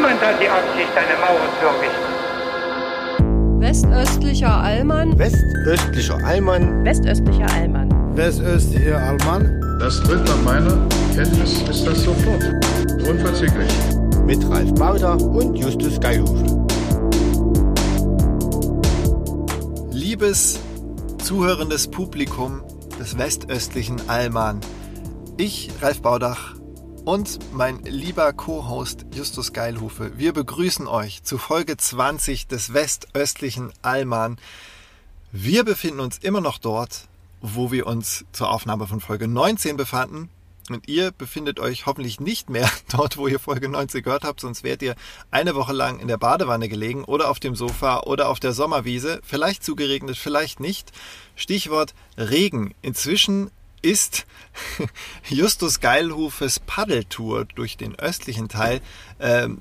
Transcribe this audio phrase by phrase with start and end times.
[0.00, 2.10] Niemand hat die Absicht, eine Mauer zu errichten.
[3.60, 5.18] Westöstlicher Allmann.
[5.18, 6.82] Westöstlicher Allmann.
[6.86, 8.16] Westöstlicher Allmann.
[8.16, 9.60] Westöstlicher Allmann.
[9.78, 12.42] Das tritt nach meiner Kenntnis ist das sofort.
[13.06, 13.70] Unverzüglich.
[14.24, 16.46] Mit Ralf Bauder und Justus Geilhufe.
[19.90, 20.60] Liebes
[21.22, 22.62] zuhörendes Publikum
[22.98, 24.60] des westöstlichen Allmann.
[25.36, 26.54] Ich, Ralf Baudach,
[27.04, 34.38] und mein lieber Co-Host Justus Geilhufe, wir begrüßen euch zu Folge 20 des westöstlichen Allmann.
[35.32, 37.08] Wir befinden uns immer noch dort,
[37.40, 40.28] wo wir uns zur Aufnahme von Folge 19 befanden.
[40.68, 44.62] Und ihr befindet euch hoffentlich nicht mehr dort, wo ihr Folge 19 gehört habt, sonst
[44.62, 44.94] wärt ihr
[45.30, 49.20] eine Woche lang in der Badewanne gelegen oder auf dem Sofa oder auf der Sommerwiese,
[49.24, 50.92] vielleicht zugeregnet, vielleicht nicht.
[51.34, 52.74] Stichwort Regen.
[52.82, 53.50] Inzwischen
[53.82, 54.26] ist
[55.28, 58.80] Justus Geilhufes Paddeltour durch den östlichen Teil
[59.20, 59.58] ähm,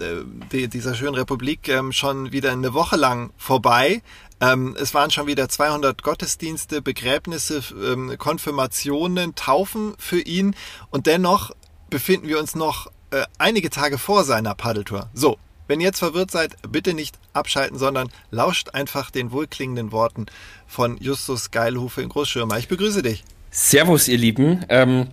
[0.52, 4.02] äh, dieser schönen Republik ähm, schon wieder eine Woche lang vorbei.
[4.42, 10.56] Ähm, es waren schon wieder 200 Gottesdienste, Begräbnisse, ähm, Konfirmationen, Taufen für ihn
[10.90, 11.52] und dennoch
[11.90, 15.10] befinden wir uns noch äh, einige Tage vor seiner Paddeltour.
[15.14, 20.26] So, wenn ihr jetzt verwirrt seid, bitte nicht abschalten, sondern lauscht einfach den wohlklingenden Worten
[20.68, 22.58] von Justus Geilhufe in Großschirmer.
[22.58, 23.24] Ich begrüße dich.
[23.52, 24.66] Servus, ihr Lieben.
[24.70, 25.08] Ähm,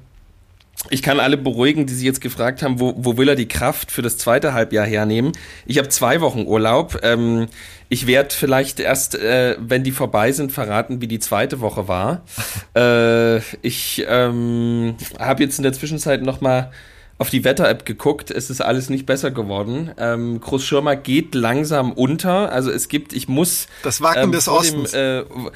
[0.91, 3.91] ich kann alle beruhigen, die sich jetzt gefragt haben, wo, wo will er die Kraft
[3.91, 5.33] für das zweite Halbjahr hernehmen.
[5.65, 7.01] Ich habe zwei Wochen Urlaub.
[7.03, 7.47] Ähm,
[7.89, 12.23] ich werde vielleicht erst, äh, wenn die vorbei sind, verraten, wie die zweite Woche war.
[12.77, 16.71] äh, ich ähm, habe jetzt in der Zwischenzeit noch mal
[17.19, 18.31] auf die Wetter-App geguckt.
[18.31, 19.93] Es ist alles nicht besser geworden.
[19.97, 22.53] Ähm, Großschirmer geht langsam unter.
[22.53, 24.91] Also es gibt, ich muss das Wacken ähm, des Ostens.
[24.91, 25.50] Dem, äh,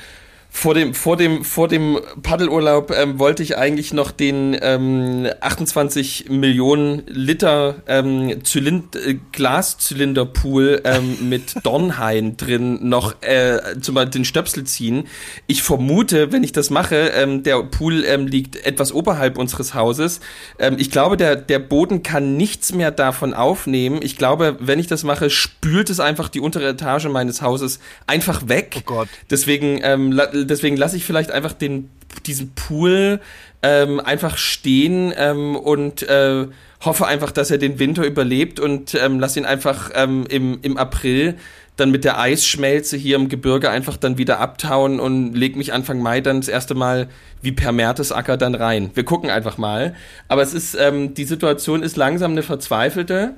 [0.52, 6.28] vor dem, vor dem, vor dem Paddelurlaub ähm, wollte ich eigentlich noch den ähm, 28
[6.28, 14.24] Millionen Liter ähm, Zylind äh, Glaszylinderpool ähm, mit Dornhain drin noch äh, zum Beispiel den
[14.24, 15.06] Stöpsel ziehen.
[15.46, 20.20] Ich vermute, wenn ich das mache, ähm, der Pool ähm, liegt etwas oberhalb unseres Hauses.
[20.58, 24.00] Ähm, ich glaube, der, der Boden kann nichts mehr davon aufnehmen.
[24.02, 28.48] Ich glaube, wenn ich das mache, spült es einfach die untere Etage meines Hauses einfach
[28.48, 28.76] weg.
[28.78, 29.08] Oh Gott.
[29.30, 30.10] Deswegen ähm,
[30.44, 31.90] deswegen lasse ich vielleicht einfach den,
[32.26, 33.20] diesen Pool
[33.62, 36.46] ähm, einfach stehen ähm, und äh,
[36.80, 40.76] hoffe einfach, dass er den Winter überlebt und ähm, lass ihn einfach ähm, im, im
[40.76, 41.36] April
[41.76, 46.00] dann mit der Eisschmelze hier im Gebirge einfach dann wieder abtauen und leg mich Anfang
[46.00, 47.08] Mai dann das erste Mal
[47.42, 48.90] wie per Mertesacker dann rein.
[48.94, 49.94] Wir gucken einfach mal.
[50.28, 53.34] Aber es ist, ähm, die Situation ist langsam eine verzweifelte,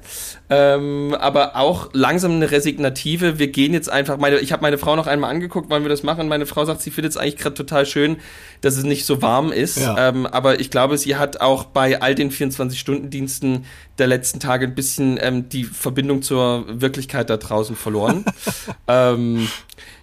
[0.50, 3.38] ähm, aber auch langsam eine resignative.
[3.38, 6.02] Wir gehen jetzt einfach, meine, ich habe meine Frau noch einmal angeguckt, wollen wir das
[6.02, 6.28] machen?
[6.28, 8.16] Meine Frau sagt, sie findet es eigentlich gerade total schön,
[8.60, 9.78] dass es nicht so warm ist.
[9.78, 10.08] Ja.
[10.08, 13.64] Ähm, aber ich glaube, sie hat auch bei all den 24-Stunden-Diensten
[13.98, 18.24] der letzten Tage ein bisschen ähm, die Verbindung zur Wirklichkeit da draußen verloren.
[18.88, 19.48] ähm,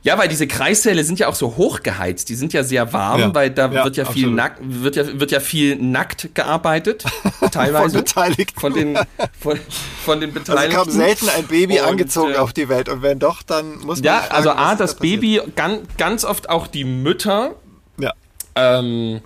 [0.02, 2.30] ja, weil diese Kreissäle sind ja auch so hochgeheizt.
[2.30, 5.20] Die sind ja sehr warm, ja, weil da ja, wird ja viel nackt, wird ja,
[5.20, 7.04] wird ja viel nackt gearbeitet.
[7.52, 7.90] Teilweise.
[7.90, 8.60] von Beteiligten.
[8.60, 8.98] Von den,
[9.40, 9.60] von,
[10.06, 10.78] von den Beteiligten.
[10.78, 12.88] Also kam selten ein Baby und, angezogen äh, auf die Welt.
[12.88, 14.04] Und wenn doch, dann muss man.
[14.04, 17.56] Ja, fragen, also A, das da Baby, ganz, ganz oft auch die Mütter.
[17.98, 18.14] Ja.
[18.56, 19.20] Ähm,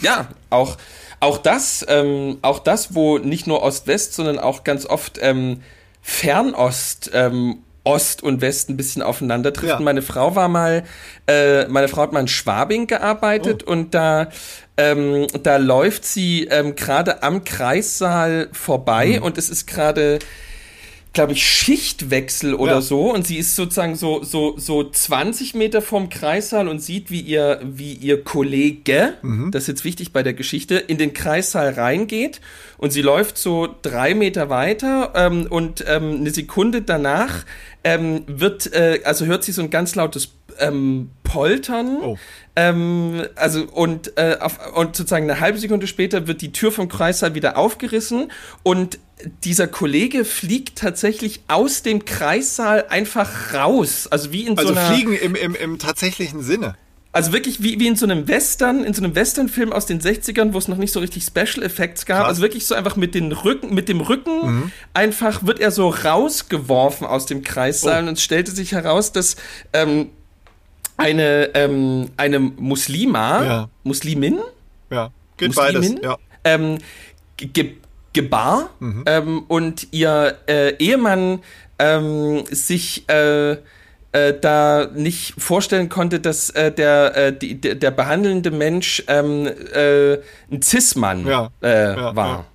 [0.00, 0.76] ja, auch,
[1.20, 5.62] auch das, ähm, auch das, wo nicht nur Ost-West, sondern auch ganz oft ähm,
[6.02, 9.78] Fernost ähm, Ost und West ein bisschen aufeinandertrifft.
[9.78, 9.80] Ja.
[9.80, 10.84] Meine Frau war mal,
[11.26, 13.72] äh, meine Frau hat mal in Schwabing gearbeitet oh.
[13.72, 14.28] und da
[14.76, 19.24] ähm, da läuft sie ähm, gerade am Kreissaal vorbei mhm.
[19.24, 20.20] und es ist gerade
[21.12, 22.80] glaube ich, Schichtwechsel oder ja.
[22.80, 27.20] so und sie ist sozusagen so, so, so 20 Meter vom Kreissaal und sieht, wie
[27.20, 29.50] ihr, wie ihr Kollege, mhm.
[29.50, 32.40] das ist jetzt wichtig bei der Geschichte, in den Kreissaal reingeht
[32.78, 37.44] und sie läuft so drei Meter weiter ähm, und ähm, eine Sekunde danach
[37.84, 41.98] ähm, wird, äh, also hört sie so ein ganz lautes ähm, Poltern.
[42.02, 42.18] Oh.
[42.56, 46.88] Ähm, also und, äh, auf, und sozusagen eine halbe Sekunde später wird die Tür vom
[46.88, 48.30] Kreissaal wieder aufgerissen
[48.62, 48.98] und
[49.44, 54.06] dieser Kollege fliegt tatsächlich aus dem Kreissaal einfach raus.
[54.06, 54.88] Also wie in also so einer.
[54.88, 56.74] Also fliegen im, im, im tatsächlichen Sinne.
[57.12, 60.52] Also wirklich wie, wie in so einem Western, in so einem Westernfilm aus den 60ern,
[60.52, 62.18] wo es noch nicht so richtig Special Effects gab.
[62.18, 62.28] Krass.
[62.28, 64.72] Also wirklich so einfach mit den Rücken, mit dem Rücken mhm.
[64.94, 68.08] einfach wird er so rausgeworfen aus dem Kreissaal oh.
[68.08, 69.34] und es stellte sich heraus, dass
[69.72, 70.10] ähm,
[70.98, 73.68] eine, ähm, eine Muslima, ja.
[73.82, 74.38] Muslimin,
[74.90, 76.18] ja, geht Muslimin, beides, ja.
[76.44, 76.78] ähm,
[77.36, 77.74] ge
[78.12, 79.04] gebar mhm.
[79.06, 81.40] ähm, und ihr äh, Ehemann
[81.78, 83.56] ähm, sich äh,
[84.12, 89.46] äh, da nicht vorstellen konnte, dass äh, der, äh, die, der, der behandelnde Mensch ähm,
[89.46, 90.14] äh,
[90.50, 91.50] ein Cis-Mann ja.
[91.62, 92.46] äh, ja, war.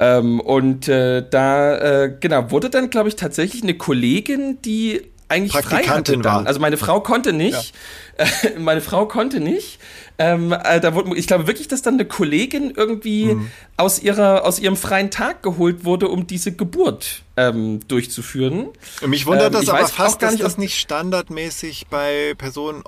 [0.00, 5.52] Ähm, und äh, da, äh, genau, wurde dann, glaube ich, tatsächlich eine Kollegin, die eigentlich
[5.52, 6.34] frei hatte Praktikantin dann.
[6.34, 6.46] war.
[6.46, 7.74] Also meine Frau konnte nicht.
[8.58, 9.78] meine Frau konnte nicht.
[10.20, 13.50] Ähm, äh, da wurde, ich glaube wirklich, dass dann eine Kollegin irgendwie Mhm.
[13.76, 18.66] aus, ihrer, aus ihrem freien Tag geholt wurde, um diese Geburt ähm, durchzuführen.
[19.06, 22.34] Mich wundert Ähm, das ich aber fast, gar dass nicht, das ob- nicht standardmäßig bei
[22.36, 22.82] Personen,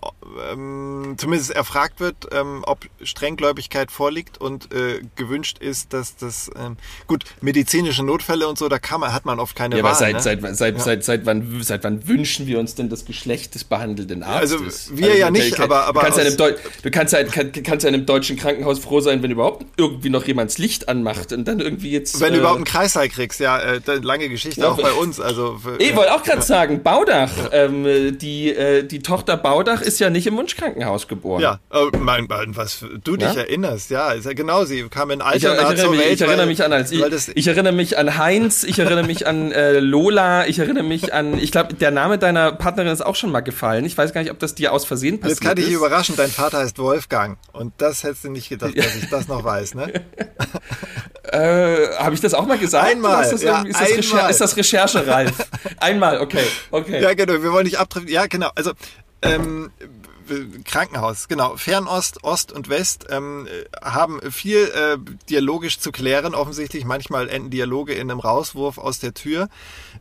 [0.53, 6.77] ähm, zumindest erfragt wird, ähm, ob Strenggläubigkeit vorliegt und äh, gewünscht ist, dass das, ähm,
[7.07, 9.91] gut, medizinische Notfälle und so, da kann man, hat man oft keine Ja, Wahl.
[9.91, 10.21] aber seit, ne?
[10.21, 14.25] seit, seit, seit, seit, wann, seit wann wünschen wir uns denn das Geschlecht des behandelnden
[14.25, 14.53] Arztes?
[14.89, 16.25] Also, wir ja nicht, aber- aber kannst, ja
[16.83, 20.11] du kannst, ja, kann, kannst ja in einem deutschen Krankenhaus froh sein, wenn überhaupt irgendwie
[20.11, 22.21] noch jemand das Licht anmacht und dann irgendwie jetzt.
[22.21, 25.21] Wenn äh, du überhaupt einen Kreißsaal kriegst, ja, äh, lange Geschichte Ja, auch bei uns.
[25.21, 27.31] Also für, Ich wollte auch gerade sagen, Baudach.
[27.53, 31.41] Ähm, die, äh, die Tochter Baudach ist ja nicht im Wunschkrankenhaus geboren.
[31.43, 32.27] ja, äh, mein,
[32.57, 33.41] was du dich Ja?
[33.41, 36.13] erinnerst, ja, ist ja genau, sie kam in Ich, Alter ich, erinnere mich, Welt.
[36.15, 39.07] ich erinnere weil- mich an als ich, das, ich erinnere mich an Heinz, ich erinnere
[39.07, 43.05] mich an äh, Lola, ich erinnere mich an, ich glaube, der Name deiner Partnerin ist
[43.05, 43.85] auch schon mal gefallen.
[43.85, 45.79] Ich weiß gar nicht, ob das dir aus Versehen passiert Jetzt kann ich dich ist.
[45.79, 46.79] überraschen, dein Vater heißt
[47.11, 47.39] Wolfgang.
[47.53, 49.93] Und das hättest du nicht gedacht, dass ich das noch weiß, ne?
[51.23, 52.85] Äh, Habe ich das auch mal gesagt?
[52.85, 54.31] Einmal, Ist das, ja, ist das, einmal.
[54.33, 55.33] ist das Recherche, Ralf?
[55.77, 57.01] einmal, okay, okay.
[57.01, 58.09] Ja, genau, wir wollen nicht abtreffen.
[58.09, 58.51] Ja, genau.
[58.57, 58.73] Also,
[59.23, 59.71] ähm,
[60.65, 61.57] Krankenhaus, genau.
[61.57, 63.47] Fernost, Ost und West ähm,
[63.81, 64.99] haben viel äh,
[65.29, 66.35] dialogisch zu klären.
[66.35, 69.49] Offensichtlich manchmal enden Dialoge in einem Rauswurf aus der Tür.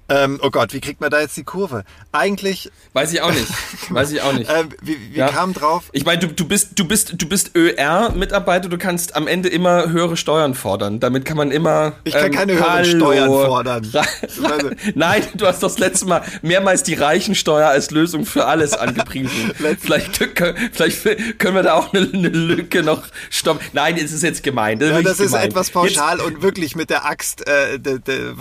[0.09, 1.83] Ähm, oh Gott, wie kriegt man da jetzt die Kurve?
[2.11, 3.47] Eigentlich, Weiß ich auch nicht.
[3.89, 4.49] Weiß ich auch nicht.
[4.49, 5.27] äh, wir, wir Ja.
[5.29, 5.83] kamen drauf.
[5.91, 9.89] Ich meine, du, du bist, du bist, du bist ÖR-Mitarbeiter, du kannst am Ende immer
[9.89, 10.99] höhere Steuern fordern.
[10.99, 11.93] Damit kann man immer.
[12.03, 12.85] Ich kann ähm, keine höheren.
[12.85, 13.87] Steuern fordern.
[14.95, 19.51] Nein, du hast doch das letzte Mal mehrmals die Reichensteuer als Lösung für alles angepriesen.
[19.79, 20.17] vielleicht,
[20.73, 23.63] vielleicht können wir da auch eine, eine Lücke noch stoppen.
[23.73, 24.79] Nein, es ist jetzt gemein.
[24.79, 25.47] Das ist, Ja, das ist gemein.
[25.49, 28.33] etwas pauschal und wirklich mit der Axt äh, de, de,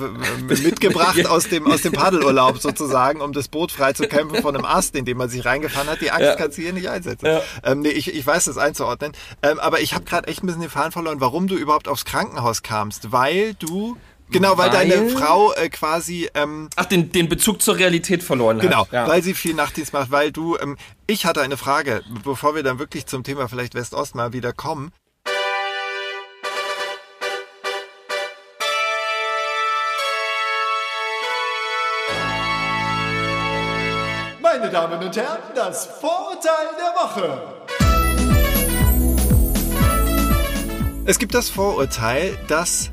[0.62, 4.64] mitgebracht aus dem aus dem Paddelurlaub sozusagen, um das Boot frei zu kämpfen von einem
[4.64, 6.00] Ast, in dem man sich reingefahren hat.
[6.00, 6.34] Die Axt Ja.
[6.36, 7.26] kannst du hier nicht einsetzen.
[7.26, 7.40] Ja.
[7.64, 9.12] Ähm, nee, ich, ich weiß das einzuordnen.
[9.42, 12.04] Ähm, aber ich habe gerade echt ein bisschen den Faden verloren, warum du überhaupt aufs
[12.04, 13.12] Krankenhaus kamst.
[13.12, 13.96] Weil du,
[14.30, 16.28] genau, weil, Weil- deine Frau äh, quasi...
[16.34, 18.92] Ähm, Ach, den, den Bezug zur Realität verloren Genau, hat.
[18.92, 19.08] Ja.
[19.08, 20.76] weil sie viel Nachtdienst macht, weil du, ähm,
[21.06, 24.92] ich hatte eine Frage, bevor wir dann wirklich zum Thema vielleicht West-Ost mal wieder kommen.
[34.70, 37.40] Meine Damen und Herren, das Vorurteil der Woche.
[41.06, 42.90] Es gibt das Vorurteil, dass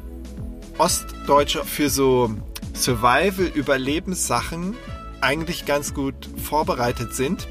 [0.77, 2.31] Ostdeutsche für so
[2.73, 4.77] Survival-Überlebenssachen
[5.19, 7.45] eigentlich ganz gut vorbereitet sind,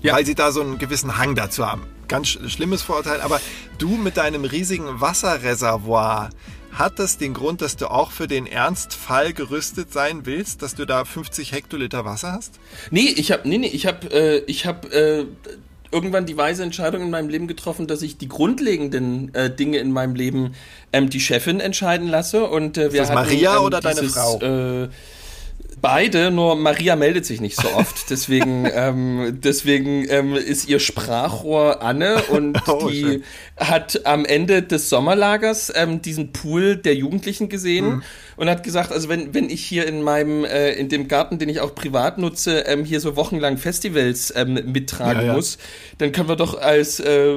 [0.00, 0.14] Ja.
[0.14, 1.82] weil sie da so einen gewissen Hang dazu haben.
[2.08, 3.42] Ganz sch schlimmes Vorurteil, aber
[3.76, 6.30] du mit deinem riesigen Wasserreservoir,
[6.72, 10.86] hat das den Grund, dass du auch für den Ernstfall gerüstet sein willst, dass du
[10.86, 12.60] da 50 Hektoliter Wasser hast?
[12.90, 15.26] Nee, ich habe nee, nee, ich habe äh, ich habe äh,
[15.92, 19.92] irgendwann die weise Entscheidung in meinem Leben getroffen, dass ich die grundlegenden äh, Dinge in
[19.92, 20.54] meinem Leben
[20.92, 24.14] ähm, die Chefin entscheiden lasse und äh, wir das hatten, Maria ähm, oder deine dieses,
[24.14, 24.40] Frau?
[24.40, 24.88] Äh,
[25.82, 28.10] Beide, nur Maria meldet sich nicht so oft.
[28.10, 33.24] Deswegen, ähm, deswegen ähm, ist ihr Sprachrohr Anne und Oh, die schön.
[33.56, 38.02] hat am Ende des Sommerlagers ähm, diesen Pool der Jugendlichen gesehen Mhm.
[38.36, 41.48] und hat gesagt, also wenn, wenn ich hier in meinem, äh, in dem Garten, den
[41.48, 45.32] ich auch privat nutze, ähm, hier so wochenlang Festivals ähm, mittragen Ja, ja.
[45.34, 45.58] muss,
[45.98, 47.36] dann können wir doch als äh,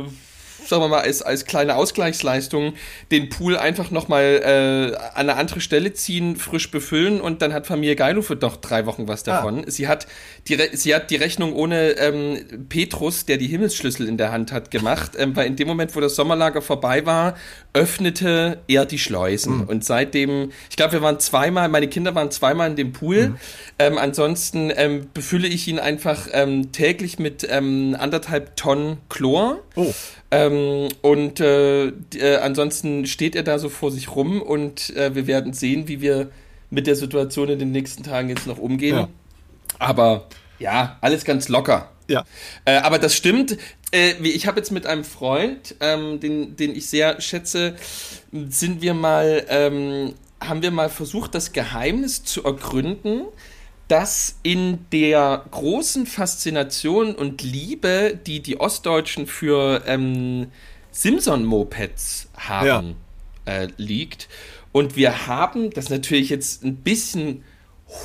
[0.67, 2.73] sagen wir mal, als, als kleine Ausgleichsleistung
[3.11, 7.67] den Pool einfach nochmal äh, an eine andere Stelle ziehen, frisch befüllen und dann hat
[7.67, 9.63] Familie Geilufe doch drei Wochen was davon.
[9.67, 10.07] Sie, hat
[10.47, 14.51] die Re sie hat die Rechnung ohne ähm, Petrus, der die Himmelsschlüssel in der Hand
[14.51, 17.35] hat, gemacht, ähm, weil in dem Moment, wo das Sommerlager vorbei war,
[17.73, 19.65] öffnete er die Schleusen.
[19.65, 23.35] Und seitdem, ich glaube, wir waren zweimal, meine Kinder waren zweimal in dem Pool.
[23.79, 29.59] Ähm, ansonsten ähm, befülle ich ihn einfach ähm, täglich mit ähm, anderthalb Tonnen Chlor.
[29.75, 29.93] Oh.
[30.33, 35.27] Ähm, und äh, äh, ansonsten steht er da so vor sich rum und äh, wir
[35.27, 36.31] werden sehen, wie wir
[36.71, 38.95] mit der Situation in den nächsten Tagen jetzt noch umgehen.
[38.95, 39.09] Ja.
[39.77, 41.91] Aber ja, alles ganz locker.
[42.07, 42.25] Ja.
[42.65, 43.57] Äh, aber das stimmt.
[43.91, 47.75] Äh, ich habe jetzt mit einem Freund, ähm, den, den ich sehr schätze,
[48.31, 53.25] sind wir mal, ähm, haben wir mal versucht, das Geheimnis zu ergründen,
[53.87, 60.47] dass in der großen Faszination und Liebe, die die Ostdeutschen für ähm,
[60.91, 62.95] Simson-Mopeds haben,
[63.45, 64.29] äh, liegt.
[64.71, 67.43] Und wir haben, das natürlich jetzt ein bisschen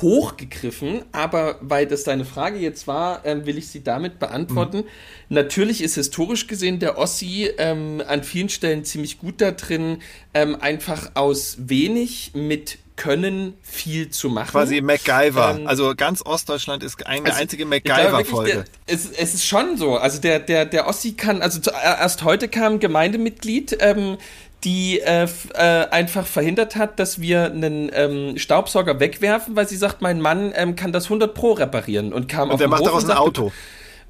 [0.01, 4.77] hochgegriffen, aber weil das deine Frage jetzt war, ähm, will ich sie damit beantworten.
[4.77, 4.83] Mhm.
[5.29, 9.99] Natürlich ist historisch gesehen der Ossi ähm, an vielen Stellen ziemlich gut da drin,
[10.33, 14.51] ähm, einfach aus wenig mit können, viel zu machen.
[14.51, 15.55] Quasi MacGyver.
[15.57, 18.65] Ähm, also ganz Ostdeutschland ist eine also einzige MacGyver-Folge.
[18.85, 19.95] Es, es, ist schon so.
[19.97, 24.17] Also der, der, der Ossi kann, also zu, erst heute kam Gemeindemitglied, ähm,
[24.65, 30.01] die äh, äh, einfach verhindert hat, dass wir einen ähm, Staubsauger wegwerfen, weil sie sagt,
[30.01, 33.09] mein Mann ähm, kann das 100 Pro reparieren und kam und auf der macht daraus
[33.09, 33.53] ein Auto.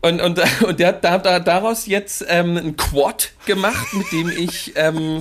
[0.01, 4.29] Und, und, und der hat da, da, daraus jetzt ähm, ein Quad gemacht, mit dem
[4.29, 5.19] ich, ähm,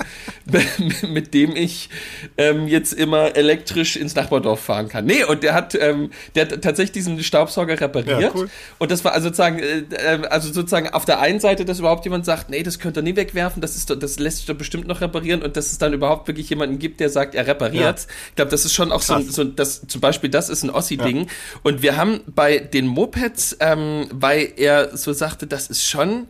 [1.08, 1.90] mit dem ich
[2.36, 5.04] ähm, jetzt immer elektrisch ins Nachbardorf fahren kann.
[5.04, 8.20] Nee, und der hat, ähm, der hat tatsächlich diesen Staubsauger repariert.
[8.20, 8.48] Ja, cool.
[8.78, 12.04] Und das war also sozusagen, äh, äh, also sozusagen auf der einen Seite, dass überhaupt
[12.04, 14.86] jemand sagt, nee, das könnt ihr nie wegwerfen, das ist, das lässt sich doch bestimmt
[14.86, 18.00] noch reparieren und dass es dann überhaupt wirklich jemanden gibt, der sagt, er repariert.
[18.00, 18.06] Ja.
[18.30, 21.18] Ich glaube, das ist schon auch so, so das, zum Beispiel, das ist ein Ossi-Ding.
[21.18, 21.26] Ja.
[21.62, 26.26] Und wir haben bei den Mopeds, ähm, weil er so sagte, das ist schon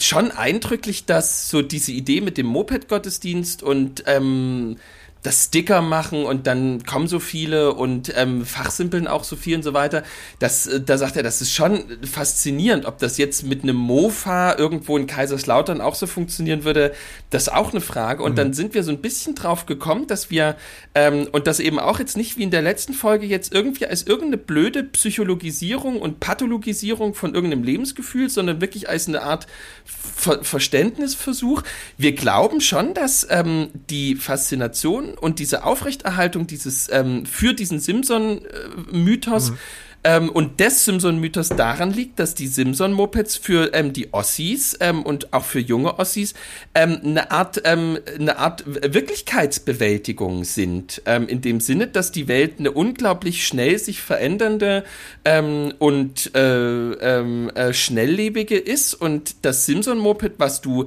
[0.00, 4.76] schon eindrücklich, dass so diese Idee mit dem Moped-Gottesdienst und ähm,
[5.26, 9.64] das Sticker machen und dann kommen so viele und ähm, fachsimpeln auch so viel und
[9.64, 10.04] so weiter.
[10.38, 14.56] Das, äh, da sagt er, das ist schon faszinierend, ob das jetzt mit einem Mofa
[14.56, 16.92] irgendwo in Kaiserslautern auch so funktionieren würde.
[17.30, 18.22] Das ist auch eine Frage.
[18.22, 18.36] Und mhm.
[18.36, 20.54] dann sind wir so ein bisschen drauf gekommen, dass wir
[20.94, 24.04] ähm, und das eben auch jetzt nicht wie in der letzten Folge jetzt irgendwie als
[24.04, 29.48] irgendeine blöde Psychologisierung und Pathologisierung von irgendeinem Lebensgefühl, sondern wirklich als eine Art
[29.84, 31.62] Ver Verständnisversuch.
[31.98, 39.50] Wir glauben schon, dass ähm, die Faszination und diese Aufrechterhaltung dieses ähm, für diesen Simson-Mythos
[39.50, 39.58] mhm.
[40.04, 45.32] ähm, und des Simson-Mythos daran liegt, dass die Simson-Mopeds für ähm, die Ossis ähm, und
[45.32, 46.34] auch für junge Ossis
[46.74, 52.70] ähm, eine Art ähm, eine Art Wirklichkeitsbewältigung sind, in dem Sinne, dass die Welt eine
[52.70, 54.84] unglaublich schnell sich verändernde
[55.78, 60.86] und äh, äh, schnelllebige ist und das Simson-Moped, was du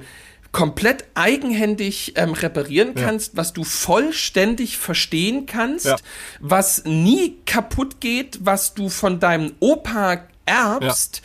[0.52, 3.38] komplett eigenhändig ähm, reparieren kannst, ja.
[3.38, 5.96] was du vollständig verstehen kannst, ja.
[6.40, 11.22] was nie kaputt geht, was du von deinem Opa erbst,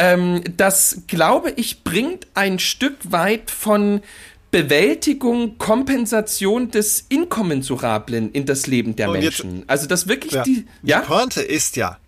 [0.00, 0.12] ja.
[0.12, 4.00] ähm, das glaube ich bringt ein Stück weit von
[4.50, 9.56] Bewältigung, Kompensation des Inkommensurablen in das Leben der Und Menschen.
[9.56, 11.00] Jetzt, also das wirklich die, ja?
[11.00, 11.98] Die Pointe ist ja,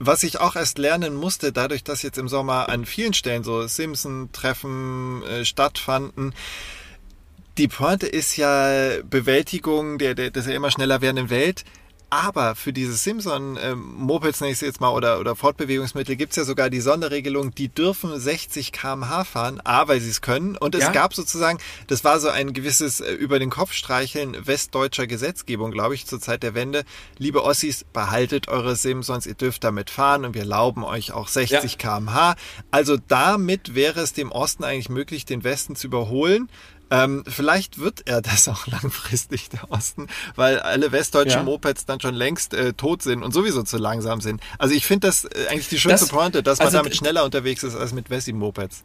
[0.00, 3.66] was ich auch erst lernen musste, dadurch, dass jetzt im Sommer an vielen Stellen so
[3.66, 6.34] Simpson-Treffen äh, stattfanden,
[7.58, 11.64] die Pointe ist ja Bewältigung der, der, der immer schneller werdenden Welt.
[12.10, 16.68] Aber für diese Simson-Mopeds, ähm, nenne ich jetzt mal, oder, oder Fortbewegungsmittel, gibt's ja sogar
[16.68, 20.56] die Sonderregelung, die dürfen 60 km/h fahren, A, weil sie es können.
[20.56, 20.90] Und es ja.
[20.90, 25.94] gab sozusagen, das war so ein gewisses äh, über den Kopf streicheln westdeutscher Gesetzgebung, glaube
[25.94, 26.84] ich, zur Zeit der Wende.
[27.16, 31.72] Liebe Ossis, behaltet eure Simsons, ihr dürft damit fahren und wir erlauben euch auch 60
[31.72, 31.78] ja.
[31.78, 32.34] km/h.
[32.72, 36.48] Also damit wäre es dem Osten eigentlich möglich, den Westen zu überholen.
[36.90, 41.44] Ähm, vielleicht wird er das auch langfristig, der Osten, weil alle westdeutschen ja.
[41.44, 44.40] Mopeds dann schon längst äh, tot sind und sowieso zu langsam sind.
[44.58, 47.24] Also ich finde das äh, eigentlich die schönste das, Pointe, dass also man damit schneller
[47.24, 48.82] unterwegs ist als mit Wessi-Mopeds.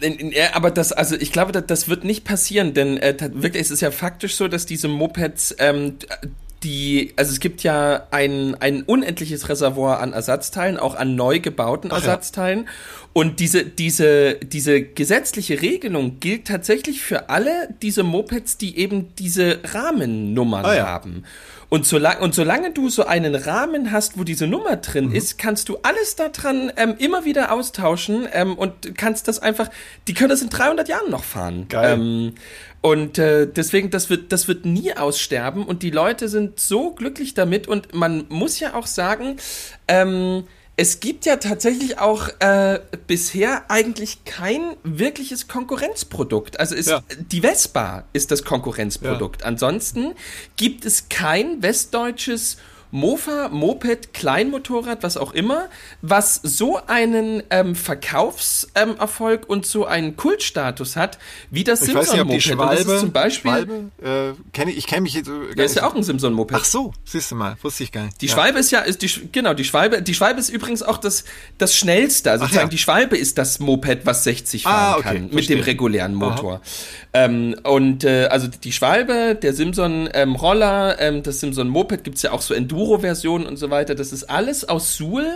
[0.00, 3.70] Äh, aber das, also ich glaube, das, das wird nicht passieren, denn äh, wirklich es
[3.70, 5.96] ist ja faktisch so, dass diese Mopeds ähm,
[6.62, 11.90] die, also es gibt ja ein, ein unendliches Reservoir an Ersatzteilen, auch an neu gebauten
[11.90, 12.64] Ersatzteilen.
[12.64, 12.70] Ja.
[13.12, 19.60] Und diese, diese, diese gesetzliche Regelung gilt tatsächlich für alle diese Mopeds, die eben diese
[19.64, 20.86] Rahmennummern ah, ja.
[20.86, 21.24] haben.
[21.70, 25.14] Und, solang, und solange du so einen Rahmen hast, wo diese Nummer drin mhm.
[25.14, 29.70] ist, kannst du alles daran ähm, immer wieder austauschen ähm, und kannst das einfach,
[30.08, 31.66] die können das in 300 Jahren noch fahren.
[31.68, 31.94] Geil.
[31.94, 32.34] Ähm,
[32.82, 37.34] und äh, deswegen, das wird, das wird nie aussterben und die Leute sind so glücklich
[37.34, 39.36] damit und man muss ja auch sagen,
[39.86, 40.44] ähm,
[40.76, 46.58] es gibt ja tatsächlich auch äh, bisher eigentlich kein wirkliches Konkurrenzprodukt.
[46.58, 47.02] Also ist, ja.
[47.18, 49.42] die Vespa ist das Konkurrenzprodukt.
[49.42, 49.48] Ja.
[49.48, 50.14] Ansonsten
[50.56, 52.56] gibt es kein westdeutsches
[52.90, 55.68] Mofa, Moped, Kleinmotorrad, was auch immer,
[56.02, 61.18] was so einen ähm, Verkaufserfolg ähm, und so einen Kultstatus hat,
[61.50, 62.42] wie das Simson-Moped.
[62.42, 63.50] Schwalbe, zum Beispiel.
[63.50, 65.28] Schwalbe, äh, kenn ich, ich kenne mich jetzt.
[65.28, 66.56] Äh, ja, ist ja auch ein Simson-Moped.
[66.56, 68.20] Ach so, siehst du mal, wusste ich gar nicht.
[68.20, 68.34] Die ja.
[68.34, 71.24] Schwalbe ist ja, ist die, genau, die Schwalbe, die Schwalbe ist übrigens auch das,
[71.58, 72.30] das schnellste.
[72.30, 72.70] Also sozusagen, ja.
[72.70, 75.34] die Schwalbe ist das Moped, was 60 fahren ah, okay, kann, verstehe.
[75.34, 76.60] mit dem regulären Motor.
[77.12, 82.22] Ähm, und äh, also die Schwalbe, der Simson ähm, Roller, ähm, das Simson Moped gibt's
[82.22, 83.94] ja auch so Enduro Enduro-Version und so weiter.
[83.94, 85.26] Das ist alles aus Suhl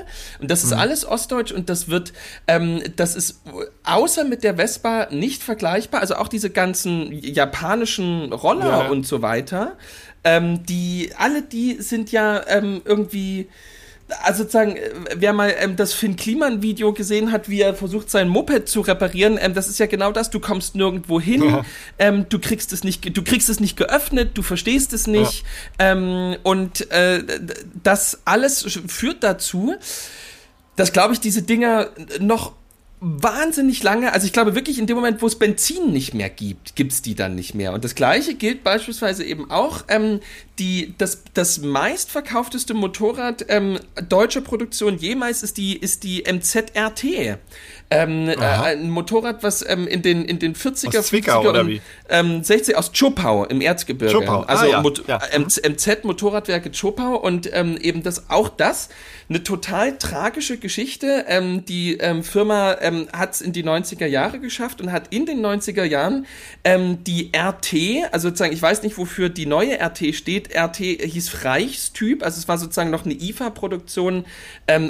[0.41, 0.79] und das ist mhm.
[0.79, 2.13] alles ostdeutsch und das wird,
[2.47, 3.41] ähm, das ist
[3.85, 6.01] außer mit der Vespa nicht vergleichbar.
[6.01, 8.89] Also auch diese ganzen japanischen Roller ja.
[8.89, 9.77] und so weiter
[10.25, 13.49] ähm, die, alle die sind ja ähm, irgendwie
[14.23, 18.11] also sozusagen, äh, wer mal ähm, das Finn Kliman Video gesehen hat, wie er versucht
[18.11, 20.31] sein Moped zu reparieren, ähm, das ist ja genau das.
[20.31, 21.65] Du kommst nirgendwo hin, ja.
[21.99, 25.45] ähm, du kriegst es nicht, du kriegst es nicht geöffnet, du verstehst es nicht
[25.81, 25.93] ja.
[25.93, 27.23] Ähm, und äh,
[27.83, 29.75] das alles führt dazu,
[30.77, 31.89] dass glaube ich diese Dinger
[32.21, 32.53] noch
[33.07, 36.75] wahnsinnig lange, also ich glaube wirklich in dem Moment, wo es Benzin nicht mehr gibt,
[36.75, 37.75] gibt es die dann nicht mehr.
[37.75, 40.21] Und das gleiche gilt beispielsweise eben auch, ähm,
[40.59, 47.39] die, das, das meistverkaufteste Motorrad ähm, deutscher Produktion jemals ist die, ist die MZRT.
[47.91, 51.81] Ähm, äh, ein Motorrad, was ähm, in, den, in den 40er, aus Zwickau, 50er und
[52.09, 54.15] ähm, 60 aus Chopau im Erzgebirge.
[54.15, 54.41] Chopau.
[54.43, 55.21] Also ah, ja.
[55.33, 55.39] ja.
[55.39, 58.89] MZ Motorradwerke Chopau und ähm, eben das auch das
[59.29, 61.27] eine total tragische Geschichte.
[61.29, 62.77] Ähm, die ähm, Firma
[63.13, 66.27] hat es in die 90er Jahre geschafft und hat in den 90er Jahren
[66.67, 70.55] die RT, also sozusagen, ich weiß nicht, wofür die neue RT steht.
[70.57, 74.25] RT hieß Reichstyp, also es war sozusagen noch eine IFA-Produktion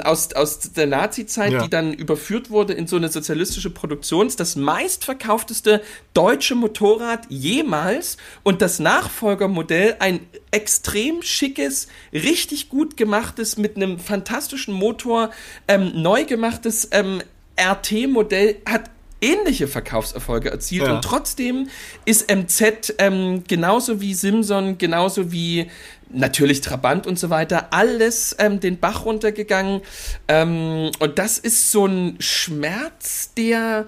[0.05, 1.63] aus, aus der Nazi-Zeit, ja.
[1.63, 4.31] die dann überführt wurde in so eine sozialistische Produktion.
[4.37, 13.77] Das meistverkaufteste deutsche Motorrad jemals und das Nachfolgermodell ein extrem schickes, richtig gut gemachtes, mit
[13.77, 15.31] einem fantastischen Motor,
[15.69, 17.23] ähm, neu gemachtes ähm,
[17.59, 18.91] RT-Modell hat
[19.25, 20.95] ähnliche Verkaufserfolge erzielt ja.
[20.95, 21.69] und trotzdem
[22.05, 25.71] ist MZ ähm, genauso wie Simson, genauso wie
[26.11, 29.81] natürlich Trabant und so weiter, alles ähm, den Bach runtergegangen.
[30.29, 33.87] Ähm, und das ist so ein Schmerz, der,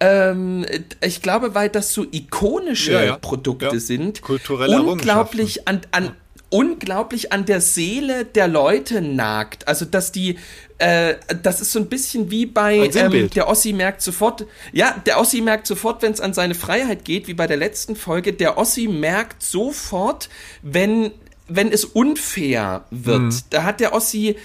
[0.00, 0.66] ähm,
[1.02, 3.16] ich glaube, weil das so ikonische ja, ja.
[3.18, 3.80] Produkte ja.
[3.80, 6.14] sind, Kulturelle unglaublich an, an
[6.50, 9.68] unglaublich an der Seele der Leute nagt.
[9.68, 10.38] Also, dass die,
[10.78, 15.20] äh, das ist so ein bisschen wie bei ähm, der Ossi merkt sofort, ja, der
[15.20, 18.32] Ossi merkt sofort, wenn es an seine Freiheit geht, wie bei der letzten Folge.
[18.32, 20.28] Der Ossi merkt sofort,
[20.62, 21.12] wenn
[21.50, 23.20] wenn es unfair wird.
[23.20, 23.40] Mhm.
[23.50, 24.36] Da hat der Ossi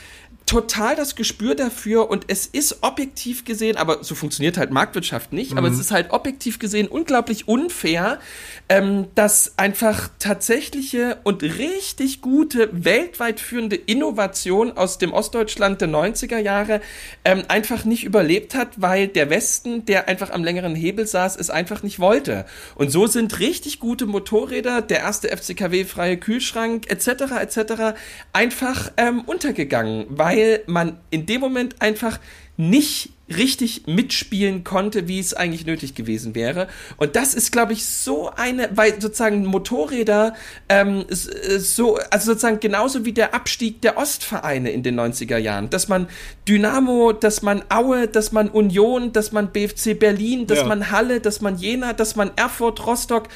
[0.46, 5.52] total das Gespür dafür und es ist objektiv gesehen, aber so funktioniert halt Marktwirtschaft nicht,
[5.52, 5.58] mhm.
[5.58, 5.82] aber es mhm.
[5.82, 8.20] ist halt objektiv gesehen unglaublich unfair,
[8.68, 16.38] ähm, dass einfach tatsächliche und richtig gute, weltweit führende Innovation aus dem Ostdeutschland der 90er
[16.38, 16.82] Jahre
[17.24, 21.50] ähm, einfach nicht überlebt hat, weil der Westen, der einfach am längeren Hebel saß, es
[21.50, 22.46] einfach nicht wollte.
[22.76, 27.08] Und so sind richtig gute Motorräder, der erste FCKW-freie Kühlschrank etc.
[27.42, 27.96] etc.
[28.34, 32.20] einfach ähm, untergegangen, weil weil man in dem Moment einfach
[32.58, 36.68] nicht richtig mitspielen konnte, wie es eigentlich nötig gewesen wäre.
[36.98, 40.34] Und das ist, glaube ich, so eine, weil sozusagen Motorräder
[40.68, 45.88] ähm, so, also sozusagen genauso wie der Abstieg der Ostvereine in den 90er Jahren, dass
[45.88, 46.08] man
[46.48, 50.66] Dynamo, dass man Aue, dass man Union, dass man BFC Berlin, dass ja.
[50.66, 53.30] man Halle, dass man Jena, dass man Erfurt, Rostock,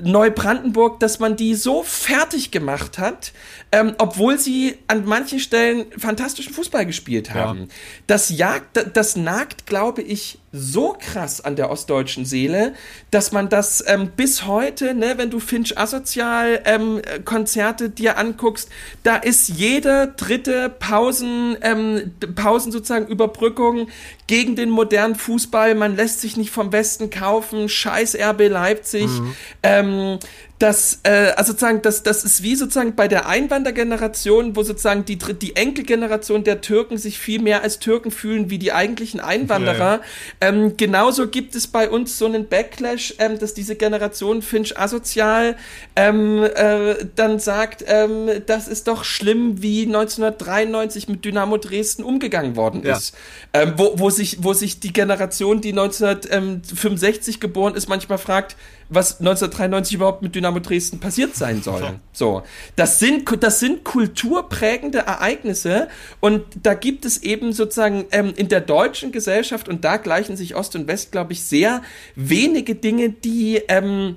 [0.00, 3.32] Neubrandenburg, dass man die so fertig gemacht hat,
[3.72, 7.60] ähm, obwohl sie an manchen Stellen fantastischen Fußball gespielt haben.
[7.60, 7.66] Ja.
[8.06, 12.74] Das jagt, das nagt, glaube ich, so krass an der ostdeutschen Seele,
[13.12, 18.68] dass man das ähm, bis heute, ne, wenn du Finch Asozial ähm, Konzerte dir anguckst,
[19.04, 23.88] da ist jede dritte Pausen, ähm, Pausen sozusagen Überbrückung
[24.26, 25.74] gegen den modernen Fußball.
[25.76, 27.68] Man lässt sich nicht vom Westen kaufen.
[27.68, 29.06] Scheiß RB Leipzig.
[29.06, 29.34] Mhm.
[29.62, 30.18] Ähm,
[30.60, 35.16] das, äh, also sozusagen, das, das ist wie sozusagen bei der Einwandergeneration, wo sozusagen die,
[35.16, 39.78] die Enkelgeneration der Türken sich viel mehr als Türken fühlen wie die eigentlichen Einwanderer.
[39.78, 40.00] Ja, ja.
[40.42, 45.56] Ähm, genauso gibt es bei uns so einen Backlash, ähm, dass diese Generation Finch asozial
[45.96, 52.56] ähm, äh, dann sagt, ähm, das ist doch schlimm, wie 1993 mit Dynamo Dresden umgegangen
[52.56, 53.14] worden ist.
[53.54, 53.62] Ja.
[53.62, 58.56] Ähm, wo, wo, sich, wo sich die Generation, die 1965 geboren ist, manchmal fragt,
[58.90, 62.00] was 1993 überhaupt mit Dynamo Dresden passiert sein soll.
[62.12, 62.42] So,
[62.76, 68.60] das sind das sind kulturprägende Ereignisse und da gibt es eben sozusagen ähm, in der
[68.60, 71.82] deutschen Gesellschaft und da gleichen sich Ost und West, glaube ich, sehr
[72.16, 74.16] wenige Dinge, die ähm,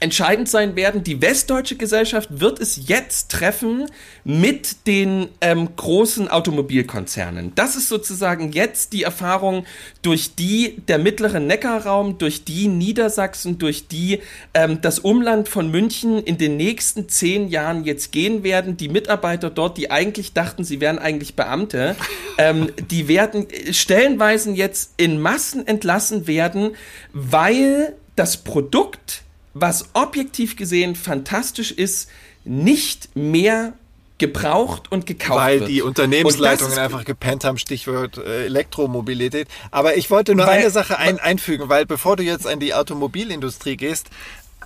[0.00, 1.02] entscheidend sein werden.
[1.02, 3.86] Die westdeutsche Gesellschaft wird es jetzt treffen
[4.24, 7.52] mit den ähm, großen Automobilkonzernen.
[7.54, 9.64] Das ist sozusagen jetzt die Erfahrung,
[10.02, 14.20] durch die der mittlere Neckarraum, durch die Niedersachsen, durch die
[14.52, 18.76] ähm, das Umland von München in den nächsten zehn Jahren jetzt gehen werden.
[18.76, 21.96] Die Mitarbeiter dort, die eigentlich dachten, sie wären eigentlich Beamte,
[22.38, 26.72] ähm, die werden stellenweise jetzt in Massen entlassen werden,
[27.12, 29.22] weil das Produkt
[29.60, 32.10] was objektiv gesehen fantastisch ist,
[32.44, 33.72] nicht mehr
[34.18, 35.70] gebraucht und gekauft Weil wird.
[35.70, 39.48] die Unternehmensleitungen einfach gepennt haben, Stichwort äh, Elektromobilität.
[39.70, 42.72] Aber ich wollte nur weil, eine Sache ein, einfügen, weil bevor du jetzt an die
[42.72, 44.08] Automobilindustrie gehst,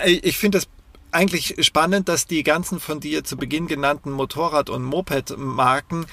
[0.05, 0.69] ich finde das
[1.13, 6.07] eigentlich spannend, dass die ganzen von dir zu Beginn genannten Motorrad- und Moped-Marken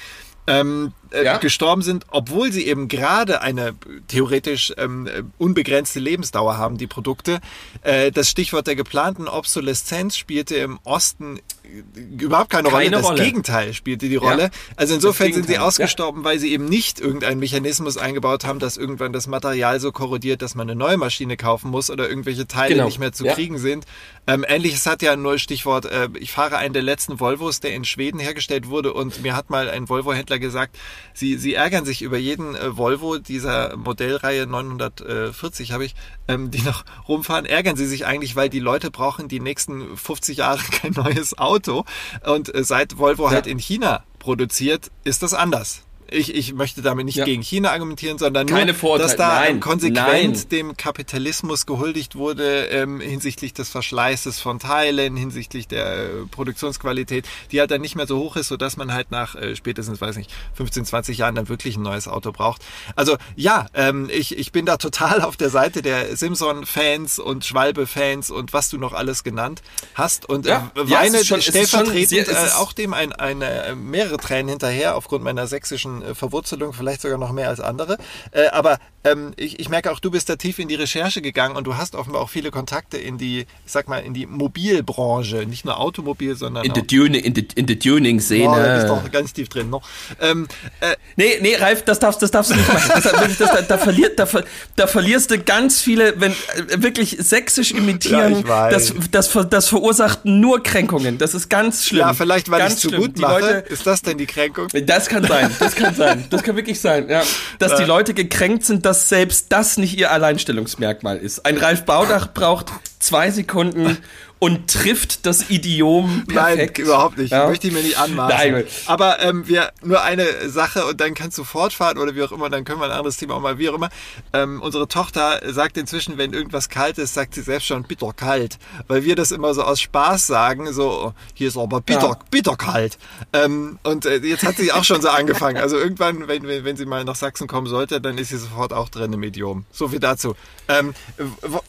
[0.47, 1.37] ähm, äh, Ja.
[1.37, 3.73] gestorben sind, obwohl sie eben gerade eine
[4.07, 7.39] theoretisch ähm, äh, unbegrenzte Lebensdauer haben, die Produkte.
[7.81, 12.83] Äh, das Stichwort der geplanten Obsoleszenz spielte im Osten äh, überhaupt keine, Rolle.
[12.85, 13.23] Keine Das Rolle.
[13.23, 14.49] Gegenteil spielte die Rolle.
[14.75, 19.13] Also insofern sind sie ausgestorben, weil sie eben nicht irgendeinen Mechanismus eingebaut haben, dass irgendwann
[19.13, 22.85] das Material so korrodiert, dass man eine neue Maschine kaufen muss oder irgendwelche Teile Genau.
[22.85, 23.33] nicht mehr zu Ja.
[23.33, 23.85] kriegen sind.
[24.27, 27.85] Ähm, Ähnliches hat ja nur Stichwort, äh, ich fahre einen der letzten Volvos, der in
[27.85, 30.77] Schweden hergestellt wurde und mir hat mal ein Volvo-Händler gesagt,
[31.13, 35.95] sie, sie ärgern sich über jeden äh, Volvo dieser Modellreihe 940 habe ich,
[36.27, 40.37] ähm, die noch rumfahren, ärgern sie sich eigentlich, weil die Leute brauchen die nächsten 50
[40.37, 41.85] Jahre kein neues Auto.
[42.25, 45.86] Und äh, seit Volvo halt in China produziert, ist das anders.
[46.09, 47.25] Ich, ich möchte damit nicht Ja.
[47.25, 49.07] gegen China argumentieren, sondern Keine nur, Vorurteile.
[49.09, 50.49] dass da Nein, ähm, konsequent nein.
[50.49, 57.59] dem Kapitalismus gehuldigt wurde ähm, hinsichtlich des Verschleißes von Teilen, hinsichtlich der äh, Produktionsqualität, die
[57.59, 60.31] halt dann nicht mehr so hoch ist, sodass man halt nach äh, spätestens, weiß nicht,
[60.53, 62.61] 15, 20 Jahren dann wirklich ein neues Auto braucht.
[62.95, 68.31] Also ja, ähm, ich, ich bin da total auf der Seite der Simpson-Fans und Schwalbe-Fans
[68.31, 69.61] und was du noch alles genannt
[69.93, 70.71] hast und Ja.
[70.75, 73.63] äh, Ja, es weine ist schon- ist schon stellvertretend sehr- äh, auch dem ein, eine,
[73.65, 77.97] äh, mehrere Tränen hinterher aufgrund meiner sächsischen äh, Verwurzelung, vielleicht sogar noch mehr als andere.
[78.31, 78.77] Äh, aber
[79.11, 81.77] ähm, ich, ich merke auch, du bist da tief in die Recherche gegangen und du
[81.77, 85.79] hast offenbar auch viele Kontakte in die, ich sag mal, in die Mobilbranche, nicht nur
[85.79, 88.85] Automobil, sondern In der Tune, in der, in der Oh, da bist Tuning-Szene.
[88.87, 89.87] du auch ganz tief drin noch.
[90.21, 90.47] Ähm,
[90.81, 92.91] äh, Nee, nee, Ralf, das darfst, das darfst du nicht machen.
[92.93, 93.03] Das,
[93.37, 94.27] das, da, da, verliert, da,
[94.75, 96.35] da verlierst du ganz viele, wenn äh,
[96.81, 98.73] wirklich sächsisch Ja, imitieren, weiß.
[98.73, 98.93] das,
[99.31, 101.17] das, das verursacht nur Kränkungen.
[101.17, 102.01] Das ist ganz schlimm.
[102.01, 103.01] ja, vielleicht, weil ich es zu schlimm.
[103.01, 103.39] gut Die mache.
[103.39, 104.67] Leute, ist das denn die Kränkung?
[104.85, 107.23] das kann sein, das kann sein, das kann wirklich sein, ja.
[107.59, 111.45] Dass die Leute gekränkt sind, dass selbst das nicht ihr Alleinstellungsmerkmal ist.
[111.45, 113.97] Ein Ralf Baudach braucht zwei Sekunden
[114.39, 116.77] und trifft das Idiom perfekt.
[116.77, 117.31] Nein, überhaupt nicht.
[117.31, 117.47] Ja.
[117.47, 118.51] Möchte ich mir nicht anmaßen.
[118.53, 118.63] Nein.
[118.85, 122.49] Aber ähm, wir nur eine Sache und dann kannst du fortfahren oder wie auch immer,
[122.49, 123.89] dann können wir ein anderes Thema auch mal, wie auch immer.
[124.33, 128.57] Ähm, unsere Tochter sagt inzwischen, wenn irgendwas kalt ist, sagt sie selbst schon bitter kalt.
[128.87, 132.19] Weil wir das immer so aus Spaß sagen, so, oh, hier ist aber bitter, Ja.
[132.29, 132.97] bitter kalt.
[133.33, 135.57] Ähm, und äh, jetzt hat sie auch schon so angefangen.
[135.57, 138.71] Also irgendwann, wenn, wenn, wenn sie mal nach Sachsen kommen sollte, dann ist sie sofort
[138.71, 139.65] auch drin im Idiom.
[139.71, 140.35] So viel dazu.
[140.67, 140.93] Ähm,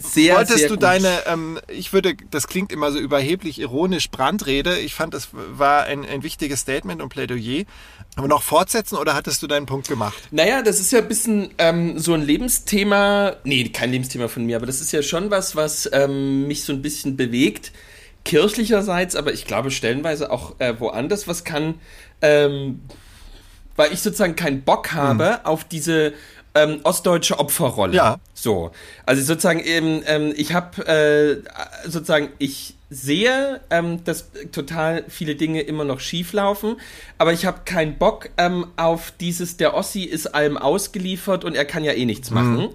[0.01, 0.83] Sehr, wolltest sehr du gut.
[0.83, 4.79] deine, ähm, ich würde, das klingt immer so überheblich ironisch, Brandrede.
[4.79, 7.65] Ich fand, das war ein, ein wichtiges Statement und Plädoyer.
[8.17, 10.17] Aber noch fortsetzen oder hattest du deinen Punkt gemacht?
[10.31, 13.37] Naja, das ist ja ein bisschen ähm, so ein Lebensthema.
[13.45, 16.73] Nee, kein Lebensthema von mir, aber das ist ja schon was, was ähm, mich so
[16.73, 17.73] ein bisschen bewegt.
[18.25, 21.75] Kirchlicherseits, aber ich glaube stellenweise auch äh, woanders was kann.
[22.21, 22.81] Ähm,
[23.77, 26.13] weil ich sozusagen keinen Bock habe auf diese
[26.55, 27.95] ähm, ostdeutsche Opferrolle.
[27.95, 28.19] Ja.
[28.35, 28.71] So.
[29.07, 31.43] Also sozusagen eben, ähm, ich habe äh,
[31.89, 36.77] sozusagen, ich sehe, ähm, dass total viele Dinge immer noch schief laufen,
[37.19, 41.65] aber ich habe keinen Bock ähm, auf dieses, der Ossi ist allem ausgeliefert und er
[41.65, 42.71] kann ja eh nichts machen.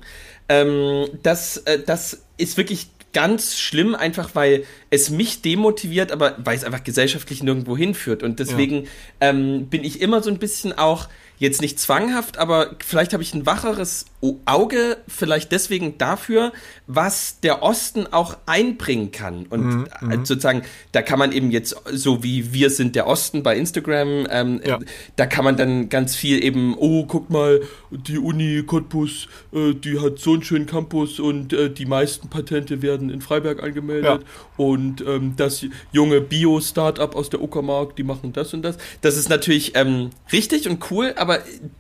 [0.50, 6.58] Ähm, das, äh, das ist wirklich ganz schlimm, einfach weil es mich demotiviert, aber weil
[6.58, 8.24] es einfach gesellschaftlich nirgendwo hinführt.
[8.24, 8.88] Und deswegen
[9.22, 11.08] ähm, bin ich immer so ein bisschen auch,
[11.44, 14.06] jetzt nicht zwanghaft, aber vielleicht habe ich ein wacheres
[14.46, 16.54] Auge, vielleicht deswegen dafür,
[16.88, 19.46] was der Osten auch einbringen kann.
[19.48, 20.62] Und äh, sozusagen,
[20.94, 24.80] da kann man eben jetzt, so wie wir sind der Osten bei Instagram, ähm, Ja.
[25.18, 30.00] da kann man dann ganz viel eben, oh, guck mal, die Uni Cottbus, äh, die
[30.00, 34.24] hat so einen schönen Campus und äh, die meisten Patente werden in Freiberg angemeldet
[34.56, 38.78] und ähm, das junge Bio-Startup aus der Uckermark, die machen das und das.
[39.02, 41.33] Das ist natürlich ähm, richtig und cool, aber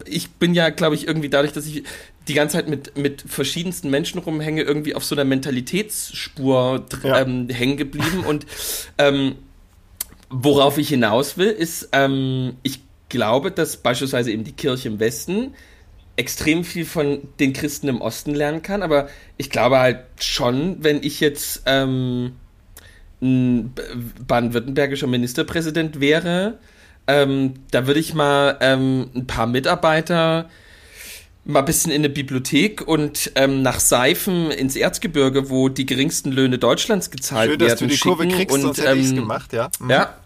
[0.05, 1.83] ich bin ja, glaube ich, irgendwie dadurch, dass ich
[2.27, 7.21] die ganze Zeit mit, mit verschiedensten Menschen rumhänge, irgendwie auf so einer Mentalitätsspur Ja.
[7.21, 8.45] ähm, hängen geblieben und
[8.97, 9.35] ähm,
[10.35, 15.53] Worauf ich hinaus will, ist, ähm, ich glaube, dass beispielsweise eben die Kirche im Westen
[16.15, 21.03] extrem viel von den Christen im Osten lernen kann, aber ich glaube halt schon, wenn
[21.03, 22.31] ich jetzt ähm,
[23.21, 23.73] ein
[24.27, 26.57] baden-württembergischer Ministerpräsident wäre,
[27.07, 30.49] ähm, da würde ich mal ähm, ein paar Mitarbeiter
[31.45, 36.31] mal ein bisschen in eine Bibliothek und ähm, nach Seifen ins Erzgebirge, wo die geringsten
[36.31, 39.53] Löhne Deutschlands gezahlt Schön, werden, dass du die Kurve kriegst, und, sonst hätte ähm, gemacht,
[39.53, 39.69] ja.
[39.79, 39.89] Mhm.
[39.89, 40.17] ja.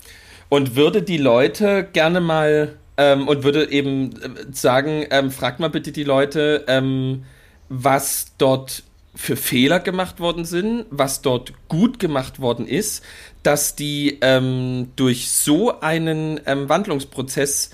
[0.49, 5.69] Und würde die Leute gerne mal ähm, und würde eben äh, sagen, ähm, fragt mal
[5.69, 7.23] bitte die Leute, ähm,
[7.69, 8.83] was dort
[9.15, 13.03] für Fehler gemacht worden sind, was dort gut gemacht worden ist,
[13.47, 17.69] dass die ähm, durch so einen ähm, Wandlungsprozess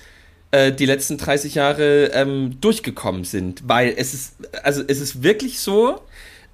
[0.52, 3.64] äh, die letzten 30 Jahre ähm, durchgekommen sind.
[3.66, 6.00] Weil es ist, also es ist wirklich so,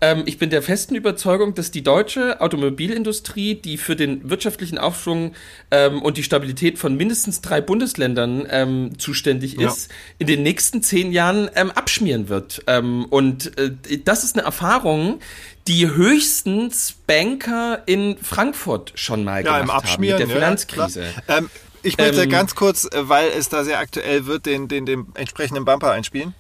[0.01, 5.35] Ähm, ich bin der festen Überzeugung, dass die deutsche Automobilindustrie, die für den wirtschaftlichen Aufschwung
[5.71, 9.97] ähm, und die Stabilität von mindestens drei Bundesländern ähm, zuständig ist, ja.
[10.19, 12.63] in den nächsten zehn Jahren ähm, abschmieren wird.
[12.67, 13.73] Ähm, und äh,
[14.05, 15.21] das ist eine Erfahrung,
[15.69, 21.05] die höchstens Banker in Frankfurt schon mal ja, gemacht haben mit der Finanzkrise.
[21.29, 21.51] Ja, ähm,
[21.83, 25.65] ich möchte ganz kurz, äh, weil es da sehr aktuell wird, den, den, den entsprechenden
[25.65, 26.35] Bumper einspielen.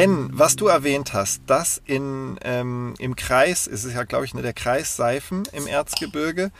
[0.00, 4.34] Denn was du erwähnt hast, dass in, ähm, im Kreis, es ist ja glaube ich
[4.34, 6.50] nur der Kreis Seifen im Erzgebirge,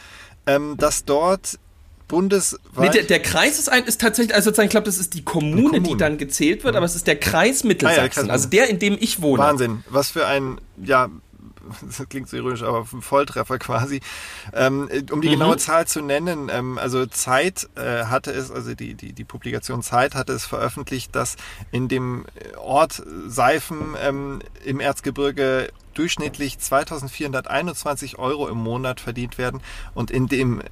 [0.47, 1.59] ähm, dass dort
[2.11, 2.61] bundesweit.
[2.77, 5.25] Nee, der, der, Kreis ist, ein, ist tatsächlich, also sozusagen, ich glaube, das ist die
[5.25, 6.79] Kommune, Kommune, die dann gezählt wird, mhm.
[6.79, 9.43] aber es ist der Kreis Mittelsachsen, ah, ja, also der, in dem ich wohne.
[9.43, 11.09] Wahnsinn, was für ein, ja,
[11.83, 14.01] das klingt so ironisch, aber ein Volltreffer quasi.
[14.53, 15.33] Ähm, um die mhm.
[15.33, 19.83] genaue Zahl zu nennen, ähm, also Zeit äh, hatte es, also die, die, die Publikation
[19.83, 21.37] Zeit hatte es veröffentlicht, dass
[21.71, 22.25] in dem
[22.57, 29.61] Ort Seifen ähm, im Erzgebirge durchschnittlich 2421 Euro im Monat verdient werden
[29.95, 30.63] und in dem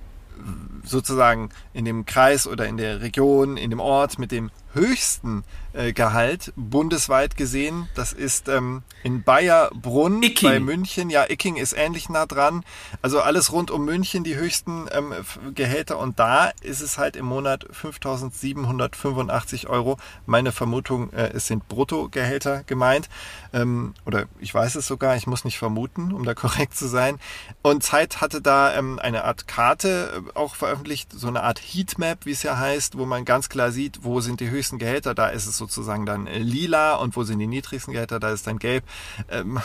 [0.84, 5.44] sozusagen in dem Kreis oder in der Region, in dem Ort mit dem höchsten
[5.78, 7.88] äh, Gehalt bundesweit gesehen.
[7.94, 10.48] Das ist ähm, in Bayerbrunn Icking.
[10.48, 11.08] bei München.
[11.08, 12.64] Ja, Icking ist ähnlich nah dran.
[13.00, 15.14] Also alles rund um München die höchsten ähm,
[15.54, 19.98] Gehälter und da ist es halt im Monat 5.785 Euro.
[20.26, 23.08] Meine Vermutung, äh, es sind Bruttogehälter gemeint.
[23.52, 27.20] Ähm, oder ich weiß es sogar, ich muss nicht vermuten, um da korrekt zu sein.
[27.62, 32.26] Und Zeit hatte da ähm, eine Art Karte äh, auch veröffentlicht, so eine Art Heatmap,
[32.26, 35.14] wie es ja heißt, wo man ganz klar sieht, wo sind die höchsten Gehälter.
[35.14, 38.46] Da ist es sozusagen dann äh, lila und wo sind die niedrigsten Gehälter, da ist
[38.46, 38.84] dann gelb.
[39.28, 39.62] Äh, man,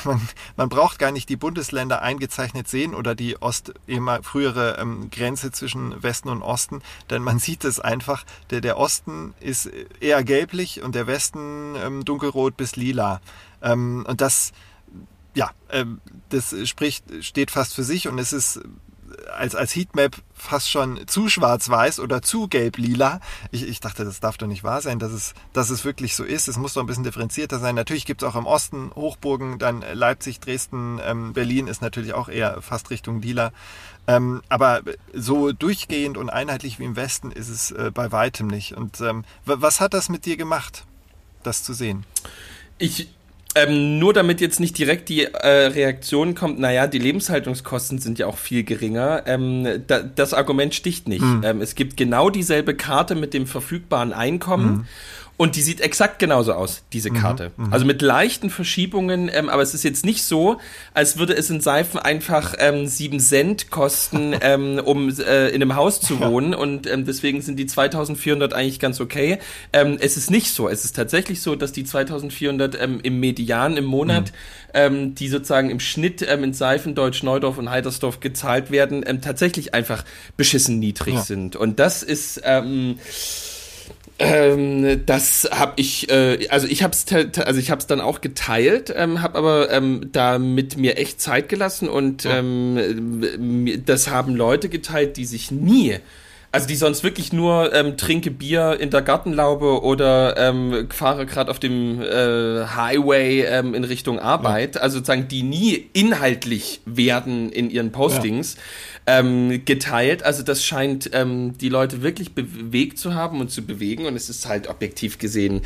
[0.55, 5.51] man braucht gar nicht die Bundesländer eingezeichnet sehen oder die Ost, immer frühere ähm, Grenze
[5.51, 10.81] zwischen Westen und Osten, denn man sieht es einfach, der, der Osten ist eher gelblich
[10.81, 13.21] und der Westen ähm, dunkelrot bis lila.
[13.61, 14.51] Ähm, und das,
[15.33, 18.61] ja, ähm, das spricht, steht fast für sich und es ist
[19.35, 23.19] als, als Heatmap fast schon zu schwarz-weiß oder zu gelb-lila.
[23.51, 26.23] Ich, ich dachte, das darf doch nicht wahr sein, dass es, dass es wirklich so
[26.23, 26.47] ist.
[26.47, 27.75] Es muss doch ein bisschen differenzierter sein.
[27.75, 32.29] Natürlich gibt es auch im Osten Hochburgen, dann Leipzig, Dresden, ähm, Berlin ist natürlich auch
[32.29, 33.51] eher fast Richtung lila.
[34.05, 34.81] Ähm, aber
[35.13, 38.73] so durchgehend und einheitlich wie im Westen ist es äh, bei weitem nicht.
[38.73, 40.85] Und ähm, was hat das mit dir gemacht,
[41.43, 42.05] das zu sehen?
[42.77, 43.09] Ich
[43.55, 48.27] ähm, nur damit jetzt nicht direkt die äh, Reaktion kommt, naja, die Lebenshaltungskosten sind ja
[48.27, 49.23] auch viel geringer.
[49.27, 51.21] Ähm, da, das Argument sticht nicht.
[51.21, 51.41] Mhm.
[51.43, 54.71] Ähm, es gibt genau dieselbe Karte mit dem verfügbaren Einkommen.
[54.71, 54.85] Mhm.
[55.35, 57.51] Und die sieht exakt genauso aus, diese mhm, Karte.
[57.57, 60.59] Mhm, also mit leichten Verschiebungen, ähm, aber es ist jetzt nicht so,
[60.93, 65.75] als würde es in Seifen einfach ähm, 7 Cent kosten, ähm, um äh, in einem
[65.75, 66.53] Haus zu wohnen.
[66.53, 69.39] Und ähm, deswegen sind die 2400 eigentlich ganz okay.
[69.73, 70.69] Ähm, es ist nicht so.
[70.69, 74.35] Es ist tatsächlich so, dass die 2400 ähm, im Median im Monat, mhm.
[74.75, 79.21] ähm, die sozusagen im Schnitt ähm, in Seifen, Deutsch, Neudorf und Heidersdorf gezahlt werden, ähm,
[79.21, 80.05] tatsächlich einfach
[80.37, 81.21] beschissen niedrig ja.
[81.21, 81.55] sind.
[81.55, 82.39] Und das ist...
[84.19, 87.05] Ähm, das habe ich, äh, also ich habe es,
[87.39, 91.19] also ich habe es dann auch geteilt, ähm, habe aber ähm, da mit mir echt
[91.19, 92.37] Zeit gelassen und ja.
[92.37, 95.97] ähm, das haben Leute geteilt, die sich nie
[96.53, 101.51] also die sonst wirklich nur ähm, trinke Bier in der Gartenlaube oder ähm, fahre gerade
[101.51, 104.75] auf dem äh, Highway ähm, in Richtung Arbeit.
[104.75, 104.81] Ja.
[104.81, 108.55] Also sozusagen, die nie inhaltlich werden in ihren Postings.
[108.55, 108.61] Ja
[109.05, 110.23] ähm, geteilt.
[110.23, 114.29] Also das scheint ähm, die Leute wirklich bewegt zu haben und zu bewegen und es
[114.29, 115.61] ist halt objektiv gesehen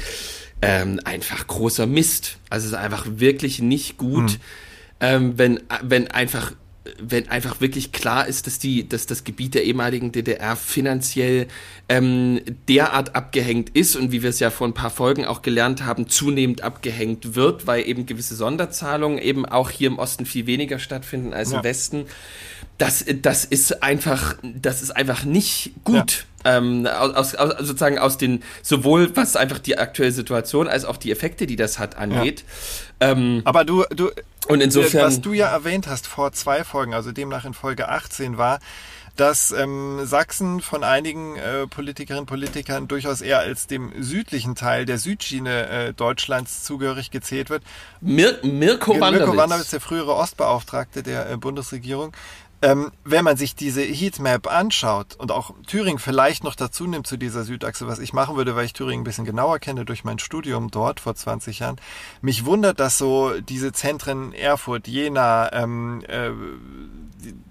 [0.61, 2.37] ähm, einfach großer Mist.
[2.49, 4.37] Also es ist einfach wirklich nicht gut, mhm.
[5.01, 6.53] ähm, wenn, wenn einfach
[6.99, 11.47] wenn einfach wirklich klar ist, dass die, dass das Gebiet der ehemaligen DDR finanziell
[11.89, 15.85] ähm, derart abgehängt ist und wie wir es ja vor ein paar Folgen auch gelernt
[15.85, 20.79] haben, zunehmend abgehängt wird, weil eben gewisse Sonderzahlungen eben auch hier im Osten viel weniger
[20.79, 21.57] stattfinden als ja.
[21.57, 22.05] im Westen
[22.77, 25.95] das, das ist einfach, das ist einfach nicht gut.
[25.95, 26.27] Ja.
[26.47, 31.11] Ähm, aus, aus, sozusagen aus den, sowohl was einfach die aktuelle Situation als auch die
[31.11, 32.45] Effekte, die das hat, angeht.
[33.01, 33.11] Ja.
[33.11, 34.11] Ähm, Aber du, du,
[34.47, 35.05] und insofern.
[35.05, 38.59] Was du ja erwähnt hast vor zwei Folgen, also demnach in Folge 18 war,
[39.17, 44.85] dass ähm, Sachsen von einigen äh, Politikerinnen und Politikern durchaus eher als dem südlichen Teil
[44.85, 47.63] der Südschiene äh, Deutschlands zugehörig gezählt wird.
[47.99, 49.25] Mir Mirko Wanderwitz.
[49.25, 52.13] Mirko Wanderwitz, der frühere Ostbeauftragte der äh, Bundesregierung,
[52.61, 57.17] ähm, wenn man sich diese Heatmap anschaut und auch Thüringen vielleicht noch dazu nimmt zu
[57.17, 60.17] dieser Südachse, was ich machen würde, weil ich Thüringen ein bisschen genauer kenne durch mein
[60.17, 61.77] Studium dort vor 20 Jahren,
[62.21, 66.31] mich wundert, dass so diese Zentren Erfurt, Jena, ähm, äh,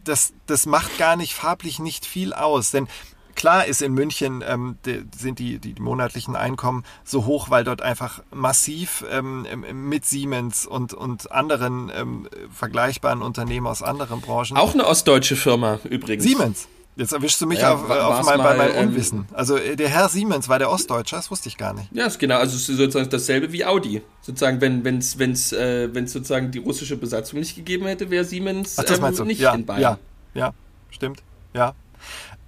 [0.04, 2.70] das, das macht gar nicht farblich nicht viel aus.
[2.70, 2.88] Denn
[3.36, 7.82] Klar ist in München ähm, die, sind die, die monatlichen Einkommen so hoch, weil dort
[7.82, 14.56] einfach massiv ähm, mit Siemens und, und anderen ähm, vergleichbaren Unternehmen aus anderen Branchen.
[14.56, 16.24] Auch eine ostdeutsche Firma übrigens.
[16.24, 16.68] Siemens.
[16.96, 19.26] Jetzt erwischst du mich ja, auf, auf mein, mal, bei meinem ähm, Unwissen.
[19.34, 21.88] Also äh, der Herr Siemens war der Ostdeutsche, das wusste ich gar nicht.
[21.92, 24.00] Ja, ist genau, also sozusagen dasselbe wie Audi.
[24.22, 28.78] Sozusagen, wenn es wenn's, äh, wenn's sozusagen die russische Besatzung nicht gegeben hätte, wäre Siemens
[28.78, 29.82] Ach, ähm, nicht ja, in Bayern.
[29.82, 29.98] Ja,
[30.34, 30.54] ja,
[30.88, 31.22] stimmt.
[31.52, 31.74] Ja,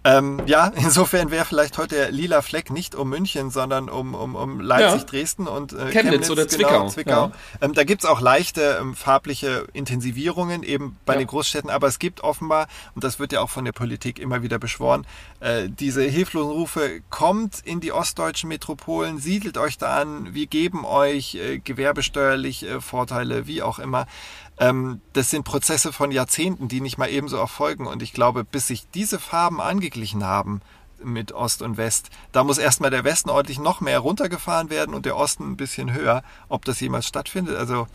[0.08, 4.34] ähm, ja, insofern wäre vielleicht heute der lila Fleck nicht um München, sondern um, um,
[4.34, 5.06] um Leipzig, ja.
[5.06, 6.70] Dresden und äh, Chemnitz, Chemnitz oder Zwickau.
[6.70, 7.26] Genau, Zwickau.
[7.26, 7.32] Ja.
[7.60, 11.18] Ähm, da gibt's auch leichte ähm, farbliche Intensivierungen eben bei ja.
[11.20, 14.42] den Großstädten, aber es gibt offenbar, und das wird ja auch von der Politik immer
[14.42, 15.06] wieder beschworen,
[15.40, 20.84] äh, diese hilflosen Rufe, kommt in die ostdeutschen Metropolen, siedelt euch da an, wir geben
[20.84, 24.06] euch äh, gewerbesteuerlich äh, Vorteile, wie auch immer.
[24.60, 27.86] Ähm, das sind Prozesse von Jahrzehnten, die nicht mal ebenso erfolgen.
[27.86, 30.60] Und ich glaube, bis sich diese Farben angeglichen haben
[31.02, 35.06] mit Ost und West, da muss erstmal der Westen ordentlich noch mehr runtergefahren werden und
[35.06, 37.56] der Osten ein bisschen höher, ob das jemals stattfindet.
[37.56, 37.86] Also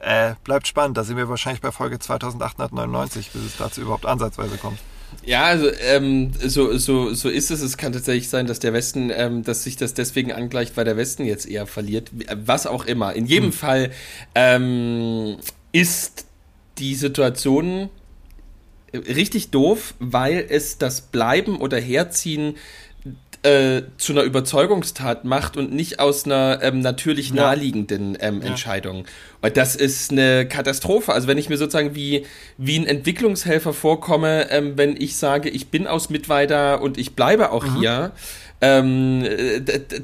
[0.00, 0.96] äh, bleibt spannend.
[0.96, 4.78] Da sind wir wahrscheinlich bei Folge 2899, bis es dazu überhaupt ansatzweise kommt.
[5.24, 7.62] Ja, also ähm, so, so, so ist es.
[7.62, 10.96] Es kann tatsächlich sein, dass der Westen, ähm, dass sich das deswegen angleicht, weil der
[10.96, 12.10] Westen jetzt eher verliert.
[12.34, 13.14] Was auch immer.
[13.14, 13.52] In jedem hm.
[13.52, 13.90] Fall
[14.34, 15.36] ähm,
[15.80, 16.26] ist
[16.78, 17.90] die Situation
[18.94, 22.56] richtig doof, weil es das Bleiben oder Herziehen
[23.42, 28.48] äh, zu einer Überzeugungstat macht und nicht aus einer ähm, natürlich naheliegenden ähm, ja.
[28.48, 29.04] Entscheidung.
[29.42, 31.12] Und das ist eine Katastrophe.
[31.12, 32.24] Also wenn ich mir sozusagen wie,
[32.56, 37.52] wie ein Entwicklungshelfer vorkomme, ähm, wenn ich sage, ich bin aus Mittweida und ich bleibe
[37.52, 37.78] auch mhm.
[37.78, 38.12] hier,
[38.62, 39.24] ähm,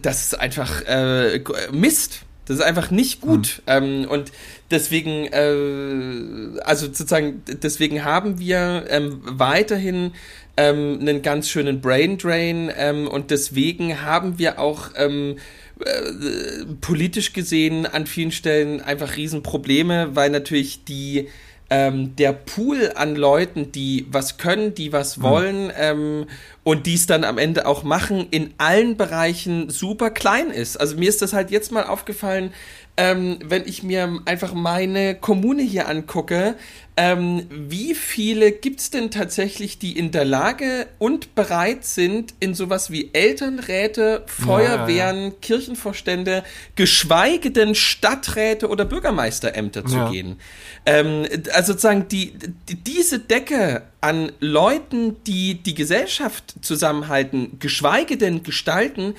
[0.03, 1.41] das ist einfach äh,
[1.73, 2.25] Mist.
[2.47, 3.63] Das ist einfach nicht gut.
[3.67, 3.73] Mhm.
[3.73, 4.33] Ähm, und
[4.71, 10.13] deswegen, äh, also sozusagen, deswegen haben wir ähm, weiterhin
[10.57, 15.37] ähm, einen ganz schönen Brain Drain ähm, und deswegen haben wir auch ähm,
[15.85, 21.29] äh, politisch gesehen an vielen Stellen einfach Riesenprobleme, weil natürlich die
[21.73, 25.23] ähm, der Pool an Leuten, die was können, die was mhm.
[25.23, 25.73] wollen mhm.
[25.75, 26.27] ähm,
[26.65, 30.77] und dies dann am Ende auch machen, in allen Bereichen super klein ist.
[30.77, 32.53] Also mir ist das halt jetzt mal aufgefallen,
[32.97, 36.57] ähm, wenn ich mir einfach meine Kommune hier angucke,
[36.95, 42.53] ähm, wie viele gibt es denn tatsächlich, die in der Lage und bereit sind, in
[42.53, 45.35] sowas wie Elternräte, Feuerwehren, ja, ja.
[45.41, 46.45] Kirchenvorstände,
[46.77, 50.11] geschweige denn Stadträte oder Bürgermeisterämter zu ja.
[50.11, 50.37] gehen?
[50.85, 51.25] Ähm,
[51.55, 52.35] also sozusagen die,
[52.69, 59.15] die, diese Decke an Leuten, die die Gesellschaft zusammenhalten, geschweige denn gestalten,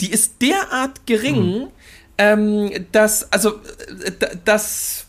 [0.00, 1.66] die ist derart gering, mhm
[2.18, 3.60] ähm, dass, also,
[4.04, 4.12] äh,
[4.44, 5.06] dass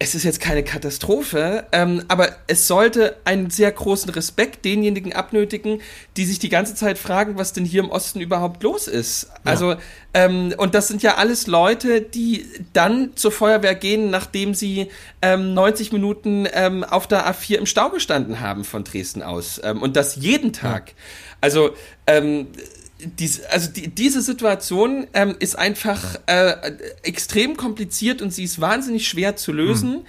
[0.00, 5.80] es ist jetzt keine Katastrophe, ähm, aber es sollte einen sehr großen Respekt denjenigen abnötigen,
[6.16, 9.28] die sich die ganze Zeit fragen, was denn hier im Osten überhaupt los ist.
[9.30, 9.38] Ja.
[9.44, 9.76] Also,
[10.12, 14.88] ähm, und das sind ja alles Leute, die dann zur Feuerwehr gehen, nachdem sie
[15.22, 19.60] ähm, 90 Minuten ähm, auf der A4 im Stau gestanden haben von Dresden aus.
[19.62, 20.88] Ähm, und das jeden Tag.
[20.88, 20.94] Ja.
[21.40, 21.70] Also,
[23.04, 28.60] ähm, dies, also die, diese Situation ähm, ist einfach äh, extrem kompliziert und sie ist
[28.60, 29.90] wahnsinnig schwer zu lösen.
[29.90, 30.06] Mhm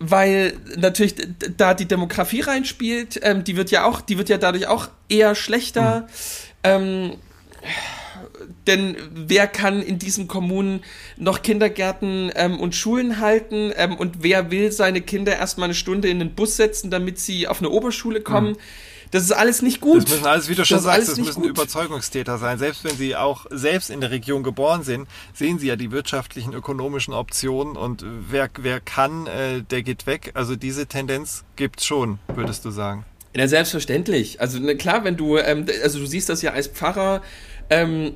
[0.00, 1.16] weil natürlich
[1.56, 5.34] da die Demografie reinspielt, ähm, die wird ja auch, die wird ja dadurch auch eher
[5.34, 6.02] schlechter.
[6.02, 6.06] Mhm.
[6.62, 7.12] Ähm,
[8.66, 10.84] denn wer kann in diesen Kommunen
[11.16, 16.08] noch Kindergärten ähm, und Schulen halten ähm, und wer will seine Kinder erstmal eine Stunde
[16.08, 18.52] in den Bus setzen, damit sie auf eine Oberschule kommen?
[18.52, 18.58] Mhm.
[19.10, 20.02] Das ist alles nicht gut.
[20.02, 21.50] Das müssen alles, wie du schon das sagst, das müssen gut.
[21.50, 22.58] Überzeugungstäter sein.
[22.58, 26.52] Selbst wenn sie auch selbst in der Region geboren sind, sehen sie ja die wirtschaftlichen,
[26.52, 30.32] ökonomischen Optionen und wer, wer kann, äh, der geht weg.
[30.34, 33.04] Also diese Tendenz gibt's schon, würdest du sagen.
[33.34, 34.40] Ja, selbstverständlich.
[34.40, 37.22] Also ne, klar, wenn du, ähm, also du siehst das ja als Pfarrer,
[37.70, 38.14] ähm,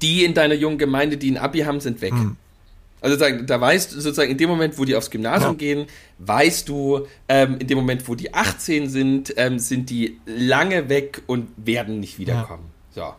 [0.00, 2.12] die in deiner jungen Gemeinde, die ein Abi haben, sind weg.
[2.12, 2.36] Hm.
[3.02, 5.58] Also da weißt du sozusagen in dem Moment, wo die aufs Gymnasium ja.
[5.58, 5.86] gehen,
[6.18, 11.22] weißt du, ähm, in dem Moment, wo die 18 sind, ähm, sind die lange weg
[11.26, 12.70] und werden nicht wiederkommen.
[12.94, 13.08] Ja.
[13.08, 13.14] So.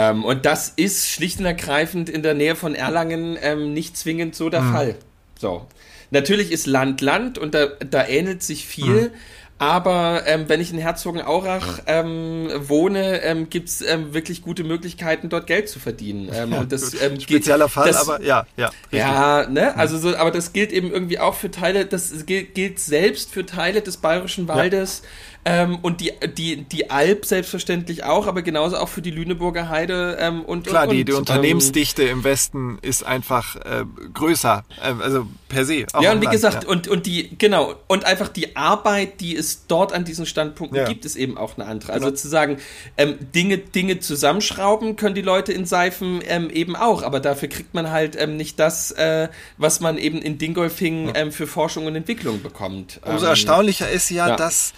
[0.00, 4.36] Ähm, und das ist schlicht und ergreifend in der Nähe von Erlangen ähm, nicht zwingend
[4.36, 4.72] so der mhm.
[4.72, 4.94] Fall.
[5.38, 5.66] So.
[6.10, 9.10] Natürlich ist Land Land und da, da ähnelt sich viel.
[9.58, 15.46] Aber ähm, wenn ich in Herzogenaurach ähm, wohne, ähm, gibt's ähm, wirklich gute Möglichkeiten, dort
[15.46, 16.30] Geld zu verdienen.
[16.32, 18.66] Ähm, und das, ähm, Spezieller Fall, das, aber ja, ja.
[18.66, 18.98] Richtig.
[18.98, 22.80] Ja, ne, also so, aber das gilt eben irgendwie auch für Teile, das gilt, gilt
[22.80, 25.02] selbst für Teile des Bayerischen Waldes.
[25.02, 25.08] Ja
[25.48, 30.18] ähm, und die, die, die Alp selbstverständlich auch, aber genauso auch für die Lüneburger Heide
[30.18, 35.00] ähm, und Klar, und, die, die ähm, Unternehmensdichte im Westen ist einfach äh, größer, äh,
[35.00, 35.86] also per se.
[36.00, 36.68] ja, und wie Land, gesagt, ja.
[36.68, 40.88] und, und die, genau, und einfach die Arbeit, die es dort an diesen Standpunkten ja.
[40.88, 41.92] gibt, ist eben auch eine andere.
[41.92, 42.16] Also genau.
[42.16, 42.56] zu sagen,
[42.96, 47.72] ähm, Dinge, Dinge zusammenschrauben können die Leute in Seifen ähm, eben auch, aber dafür kriegt
[47.72, 49.28] man halt ähm, nicht das, äh,
[49.58, 51.30] was man eben in Dingolfing ja.
[51.30, 53.00] für Forschung und Entwicklung bekommt.
[53.04, 54.72] Umso erstaunlicher ist ja, dass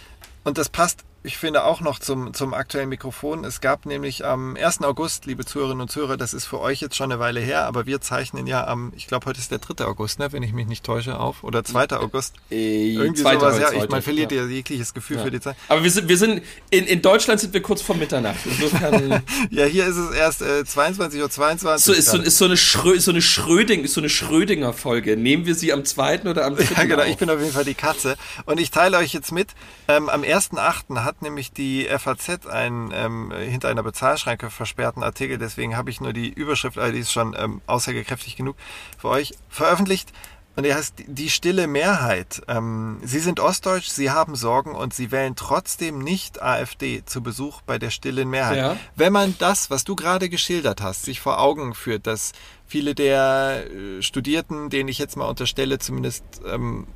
[0.44, 3.44] und das passt ich finde auch noch zum, zum aktuellen Mikrofon.
[3.44, 4.82] Es gab nämlich am 1.
[4.82, 7.86] August, liebe Zuhörerinnen und Zuhörer, das ist für euch jetzt schon eine Weile her, aber
[7.86, 9.84] wir zeichnen ja am, ich glaube, heute ist der 3.
[9.84, 11.42] August, ne, wenn ich mich nicht täusche, auf.
[11.42, 11.90] Oder 2.
[11.98, 12.34] August.
[12.50, 13.72] Äh, Irgendwie sowas, ja.
[13.72, 15.24] Ich, man verliert ja jegliches Gefühl ja.
[15.24, 15.56] für die Zeit.
[15.68, 18.38] Aber wir sind, wir sind in, in Deutschland sind wir kurz vor Mitternacht.
[18.44, 21.30] Insofern ja, hier ist es erst äh, 22.22 Uhr.
[21.30, 25.16] 22 so, ist, so, ist so eine, Schrö so eine, Schröding, so eine Schrödinger-Folge.
[25.16, 26.22] Nehmen wir sie am 2.
[26.22, 26.64] oder am 3.
[26.78, 27.02] Ja, genau.
[27.02, 27.08] Auf?
[27.08, 28.16] Ich bin auf jeden Fall die Katze.
[28.44, 29.48] Und ich teile euch jetzt mit,
[29.88, 31.07] ähm, am 1.8.
[31.08, 36.12] hat nämlich die FAZ einen ähm, hinter einer Bezahlschranke versperrten Artikel, deswegen habe ich nur
[36.12, 38.56] die Überschrift, aber die ist schon ähm, aussagekräftig genug
[38.98, 40.12] für euch, veröffentlicht.
[40.54, 42.42] Und der heißt Die stille Mehrheit.
[42.48, 47.62] Ähm, sie sind ostdeutsch, Sie haben Sorgen und Sie wählen trotzdem nicht AfD zu Besuch
[47.62, 48.56] bei der stillen Mehrheit.
[48.56, 48.76] Ja.
[48.96, 52.32] Wenn man das, was du gerade geschildert hast, sich vor Augen führt, dass
[52.66, 56.88] viele der äh, Studierten, denen ich jetzt mal unterstelle, zumindest ähm,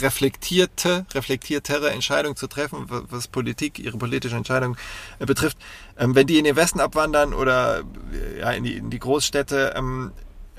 [0.00, 4.76] reflektierte, reflektiertere Entscheidung zu treffen, was Politik, ihre politische Entscheidung
[5.18, 5.58] äh, betrifft.
[5.98, 7.80] Ähm, wenn die in den Westen abwandern oder
[8.12, 10.12] äh, ja, in, die, in die Großstädte, ähm,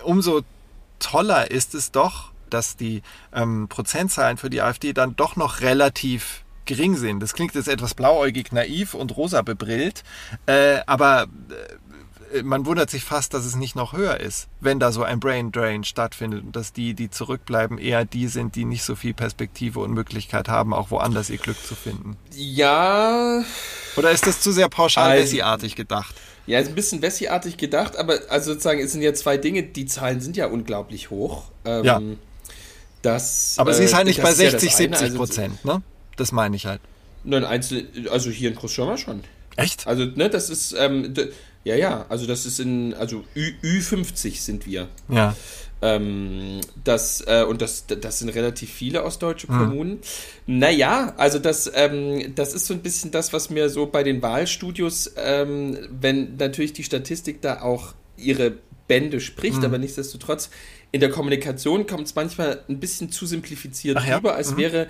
[0.03, 0.41] umso
[0.99, 3.01] toller ist es doch, dass die
[3.33, 7.19] ähm, Prozentzahlen für die AfD dann doch noch relativ gering sind.
[7.21, 10.03] Das klingt jetzt etwas blauäugig naiv und rosa bebrillt,
[10.45, 11.84] äh, aber äh,
[12.43, 15.51] man wundert sich fast, dass es nicht noch höher ist, wenn da so ein Brain
[15.51, 19.79] Drain stattfindet und dass die, die zurückbleiben, eher die sind, die nicht so viel Perspektive
[19.79, 22.17] und Möglichkeit haben, auch woanders ihr Glück zu finden.
[22.35, 23.43] Ja.
[23.95, 26.15] Oder ist das zu sehr pauschal Wessi-artig gedacht?
[26.47, 29.85] Ja, ist ein bisschen Wessi-artig gedacht, aber also sozusagen, es sind ja zwei Dinge, die
[29.85, 31.45] Zahlen sind ja unglaublich hoch.
[31.65, 32.01] Ähm, ja.
[33.01, 35.83] Das, aber äh, sie ist halt nicht bei 60, ja 70 also Prozent, also, ne?
[36.17, 36.81] Das meine ich halt.
[37.23, 39.23] Nein, Einzel also hier in Großschirmer schon.
[39.55, 39.87] Echt?
[39.87, 41.13] Also, ne, das ist, ähm,
[41.65, 44.87] ja, ja, also das ist in, also Ü, Ü50 sind wir.
[45.09, 45.35] Ja.
[45.81, 49.57] Ähm, das, äh, und das, das sind relativ viele ostdeutsche hm.
[49.57, 49.91] Kommunen.
[50.45, 50.59] Mhm.
[50.59, 54.21] Naja, also das, ähm, das ist so ein bisschen das, was mir so bei den
[54.21, 58.53] Wahlstudios, ähm, wenn natürlich die Statistik da auch ihre
[58.87, 59.65] Bände spricht, mhm.
[59.65, 60.51] aber nichtsdestotrotz
[60.91, 64.35] in der Kommunikation kommt es manchmal ein bisschen zu simplifiziert Ach rüber, ja?
[64.35, 64.57] als mhm.
[64.57, 64.87] wäre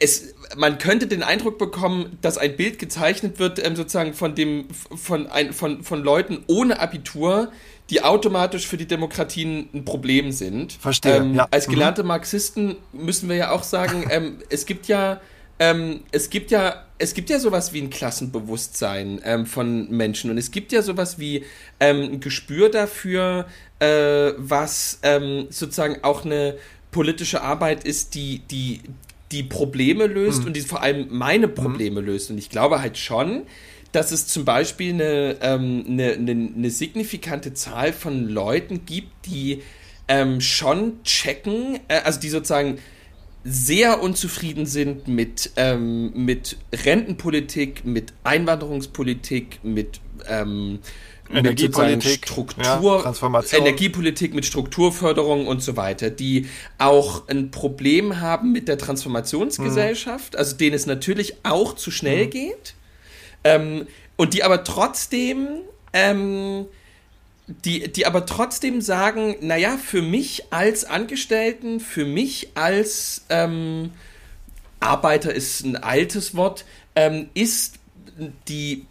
[0.00, 4.68] es, man könnte den Eindruck bekommen, dass ein Bild gezeichnet wird, ähm, sozusagen von dem,
[4.70, 7.52] von, ein, von, von Leuten ohne Abitur,
[7.90, 10.72] die automatisch für die Demokratien ein Problem sind.
[10.72, 11.16] Verstehe.
[11.16, 11.46] Ähm, ja.
[11.50, 11.72] Als mhm.
[11.72, 12.02] gelernte.
[12.02, 15.20] Marxisten müssen wir ja auch sagen, ähm, es gibt ja,
[15.58, 20.38] ähm, es gibt ja, es gibt ja sowas wie ein Klassenbewusstsein ähm, von Menschen und
[20.38, 21.44] es gibt ja sowas wie
[21.78, 23.46] ähm, ein Gespür dafür,
[23.78, 24.98] äh, was
[25.50, 26.56] sozusagen auch eine
[26.90, 28.80] politische Arbeit ist, die, die,
[29.32, 30.48] die Probleme löst mhm.
[30.48, 32.06] und die vor allem meine Probleme mhm.
[32.06, 32.30] löst.
[32.30, 33.42] Und ich glaube halt schon,
[33.92, 39.62] dass es zum Beispiel eine, ähm, eine, eine, eine, signifikante Zahl von Leuten gibt, die
[40.08, 42.78] ähm, schon checken, äh, also die sozusagen
[43.48, 50.80] sehr unzufrieden sind mit, ähm, mit Rentenpolitik, mit Einwanderungspolitik, mit ähm,
[51.32, 53.60] Energiepolitik, Struktur, ja, Transformation.
[53.60, 56.46] Energiepolitik mit Strukturförderung und so weiter, die
[56.78, 60.38] auch ein Problem haben mit der Transformationsgesellschaft, mhm.
[60.38, 62.30] also denen es natürlich auch zu schnell mhm.
[62.30, 62.74] geht,
[63.44, 63.86] ähm,
[64.16, 65.46] und die aber trotzdem,
[65.92, 66.66] ähm,
[67.46, 73.92] die, die aber trotzdem sagen, naja, für mich als Angestellten, für mich als ähm,
[74.80, 76.64] Arbeiter ist ein altes Wort,
[76.96, 77.76] ähm, ist
[78.48, 78.86] die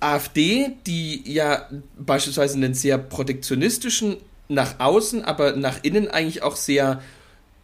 [0.00, 4.16] AfD, die ja beispielsweise einen sehr protektionistischen,
[4.48, 7.00] nach außen, aber nach innen eigentlich auch sehr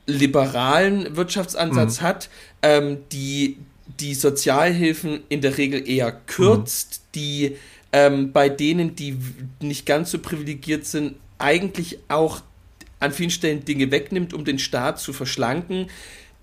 [0.07, 2.05] liberalen Wirtschaftsansatz mhm.
[2.05, 2.29] hat,
[2.63, 3.59] ähm, die
[3.99, 7.13] die Sozialhilfen in der Regel eher kürzt, mhm.
[7.15, 7.57] die
[7.93, 9.17] ähm, bei denen, die
[9.61, 12.43] nicht ganz so privilegiert sind, eigentlich auch
[12.99, 15.89] an vielen Stellen Dinge wegnimmt, um den Staat zu verschlanken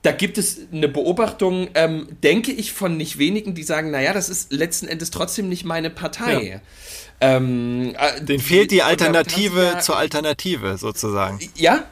[0.07, 4.29] da gibt es eine Beobachtung, ähm, denke ich, von nicht wenigen, die sagen, naja, das
[4.29, 6.61] ist letzten Endes trotzdem nicht meine Partei.
[6.61, 6.61] Ja.
[7.19, 11.39] Ähm, äh, Den fehlt die Alternative ja, zur Alternative sozusagen.
[11.55, 11.83] Ja,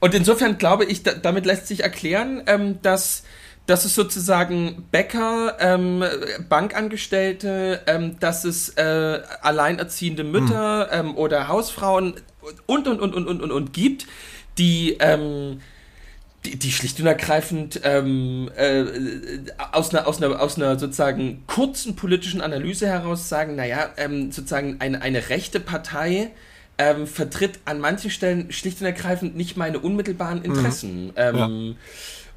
[0.00, 3.22] und insofern glaube ich, da, damit lässt sich erklären, ähm, dass
[3.66, 6.04] dass es sozusagen Bäcker, ähm,
[6.48, 11.06] Bankangestellte, ähm, dass es äh, alleinerziehende Mütter Hm.
[11.06, 12.14] ähm, oder Hausfrauen
[12.66, 14.06] und und und und und und, und gibt,
[14.58, 15.60] die ähm,
[16.44, 18.84] die, die schlicht und ergreifend ähm, äh,
[19.72, 24.76] aus, einer, aus, einer, aus einer sozusagen kurzen politischen Analyse heraus sagen, naja, ähm, sozusagen
[24.80, 26.32] eine, eine rechte Partei
[26.78, 31.12] ähm, vertritt an manchen Stellen schlicht und ergreifend nicht meine unmittelbaren Interessen.
[31.16, 31.76] Ähm,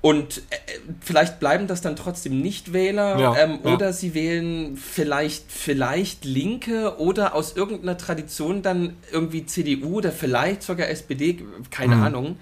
[0.05, 0.55] Und äh,
[1.01, 3.73] vielleicht bleiben das dann trotzdem Nichtwähler Ja, ähm, ja.
[3.73, 10.61] oder sie wählen vielleicht, vielleicht Linke oder aus irgendeiner Tradition dann irgendwie CDU oder vielleicht
[10.61, 11.39] sogar SPD,
[11.71, 12.37] keine Ahnung.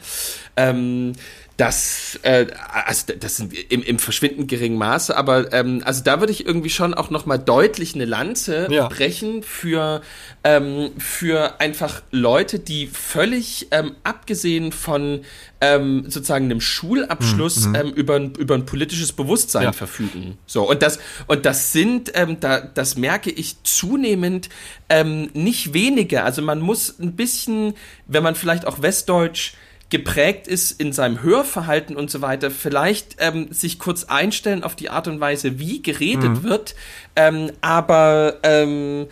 [0.57, 1.13] Ähm,
[1.57, 2.47] das, äh,
[2.85, 6.71] also das sind im, im verschwindend geringen Maße, aber ähm, also da würde ich irgendwie
[6.71, 8.87] schon auch nochmal deutlich eine Lanze Ja.
[8.87, 10.01] brechen für,
[10.43, 15.21] ähm, für einfach Leute, die völlig ähm, abgesehen von
[15.61, 19.71] ähm, sozusagen einem Schulabschluss ähm, über, ein, über ein politisches Bewusstsein Ja.
[19.73, 20.39] verfügen.
[20.47, 20.97] So, und das,
[21.27, 24.49] und das sind, ähm, da, das merke ich zunehmend
[24.89, 26.23] ähm, nicht wenige.
[26.23, 27.75] Also man muss ein bisschen,
[28.07, 29.53] wenn man vielleicht auch westdeutsch
[29.93, 34.89] geprägt ist in seinem Hörverhalten und so weiter, vielleicht ähm, sich kurz einstellen auf die
[34.89, 36.73] Art und Weise, wie geredet wird.
[37.15, 39.05] Ähm, aber ähm,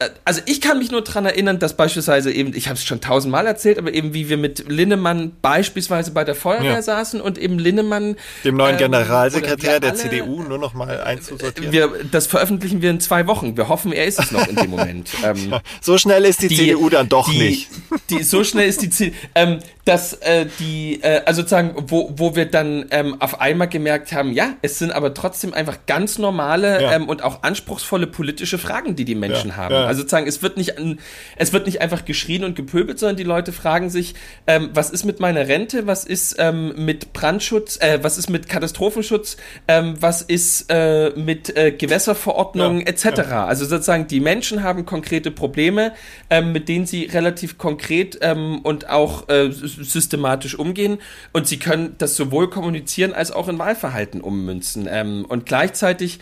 [0.00, 3.00] äh, also ich kann mich nur dran erinnern, dass beispielsweise eben, ich habe es schon
[3.00, 6.82] tausendmal erzählt, aber eben wie wir mit Linnemann beispielsweise bei der Feuerwehr Ja.
[6.82, 11.70] saßen und eben Linnemann Dem neuen ähm, Generalsekretär der alle- CDU nur noch mal einzusortieren.
[11.72, 13.56] wir, das veröffentlichen wir in zwei Wochen.
[13.56, 15.10] Wir hoffen, er ist es noch in dem Moment.
[15.24, 17.68] Ähm, so schnell ist die, CDU dann doch die, nicht.
[18.10, 19.14] Die, so schnell ist die CDU.
[19.36, 24.12] Ähm, dass äh, die, äh, also sozusagen, wo, wo wir dann ähm, auf einmal gemerkt
[24.12, 26.92] haben, ja, es sind aber trotzdem einfach ganz normale Ja.
[26.92, 29.74] ähm, und auch anspruchsvolle politische Fragen, die die Menschen Ja, haben.
[29.74, 29.84] ja.
[29.84, 30.98] Also sozusagen, es wird nicht, an,
[31.36, 34.14] es wird nicht einfach geschrien und gepöbelt, sondern die Leute fragen sich,
[34.46, 38.48] ähm, was ist mit meiner Rente, was ist ähm, mit Brandschutz, äh, was ist mit
[38.48, 39.36] Katastrophenschutz,
[39.68, 43.20] ähm, was ist äh, mit äh, Gewässerverordnungen Ja, etc.
[43.32, 45.92] Also sozusagen, die Menschen haben konkrete Probleme,
[46.30, 49.50] ähm, mit denen sie relativ konkret ähm, und auch äh,
[49.82, 50.98] systematisch umgehen
[51.32, 54.88] und sie können das sowohl kommunizieren als auch in Wahlverhalten ummünzen.
[54.90, 56.20] Ähm, und gleichzeitig,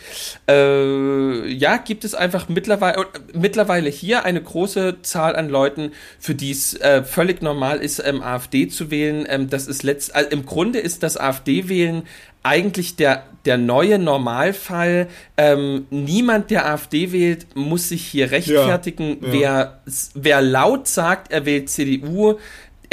[0.49, 6.35] äh, ja, gibt es einfach mittlerweile, äh, mittlerweile hier eine große Zahl an Leuten, für
[6.35, 9.25] die es äh, völlig normal ist, ähm, AfD zu wählen.
[9.27, 12.03] Ähm, das ist letzt, also im Grunde ist das AfD-Wählen
[12.43, 15.07] eigentlich der, der neue Normalfall.
[15.37, 19.17] Ähm, niemand, der AfD wählt, muss sich hier rechtfertigen.
[19.21, 19.31] ja.
[19.31, 19.81] Wer,
[20.13, 22.37] wer laut sagt, er wählt CDU,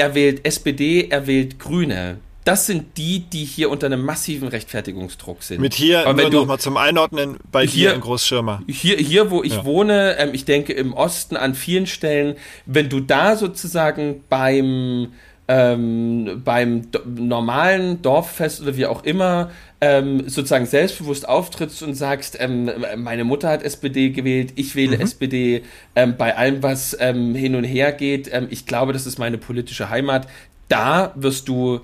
[0.01, 2.17] er wählt SPD, er wählt Grüne.
[2.45, 5.61] Das sind die, die hier unter einem massiven Rechtfertigungsdruck sind.
[5.61, 8.63] Mit hier Aber nur wenn du- noch mal zum Einordnen bei dir Hier- in Großschirmer.
[8.67, 9.65] hier, hier, wo ich Ja.
[9.67, 15.09] wohne, ähm, ich denke im Osten an vielen Stellen, wenn du da sozusagen beim
[15.53, 22.71] ähm, beim normalen Dorffest oder wie auch immer ähm, sozusagen selbstbewusst auftrittst und sagst, ähm,
[22.97, 25.03] meine Mutter hat SPD gewählt, ich wähle Mhm.
[25.03, 25.63] SPD,
[25.97, 29.39] ähm, bei allem, was ähm, hin und her geht, ähm, ich glaube, das ist meine
[29.39, 30.27] politische Heimat,
[30.69, 31.81] da wirst du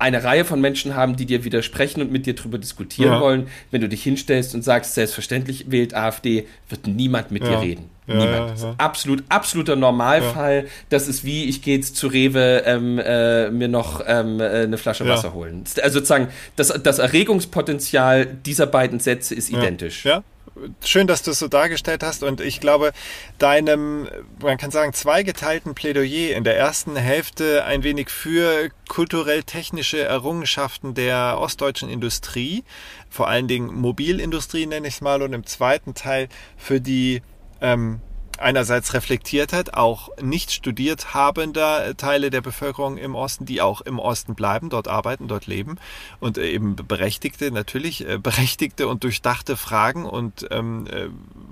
[0.00, 3.20] eine Reihe von Menschen haben, die dir widersprechen und mit dir darüber diskutieren Ja.
[3.20, 3.48] wollen.
[3.70, 7.50] Wenn du dich hinstellst und sagst, selbstverständlich wählt AfD, wird niemand mit Ja.
[7.50, 7.84] dir reden.
[8.06, 8.74] Ja, niemand.
[8.78, 10.66] Absolut, absoluter Normalfall.
[10.88, 14.78] Das ist wie, ich gehe jetzt zu Rewe ähm, äh, mir noch ähm, äh, eine
[14.78, 15.06] Flasche.
[15.06, 15.62] Wasser holen.
[15.82, 20.04] Also sozusagen, das, das Erregungspotenzial dieser beiden Sätze ist identisch.
[20.04, 20.22] Ja.
[20.84, 22.22] Schön, dass du es so dargestellt hast.
[22.22, 22.92] Und ich glaube,
[23.38, 24.08] deinem,
[24.40, 31.38] man kann sagen, zweigeteilten Plädoyer in der ersten Hälfte ein wenig für kulturell-technische Errungenschaften der
[31.38, 32.64] ostdeutschen Industrie,
[33.08, 37.22] vor allen Dingen Mobilindustrie nenne ich es mal, und im zweiten Teil für die
[37.60, 38.00] ähm,
[38.40, 44.34] einerseits Reflektiertheit auch nicht studiert habender Teile der Bevölkerung im Osten, die auch im Osten
[44.34, 45.78] bleiben, dort arbeiten, dort leben
[46.18, 51.08] und äh, eben berechtigte, natürlich äh, berechtigte und durchdachte Fragen und ähm, äh,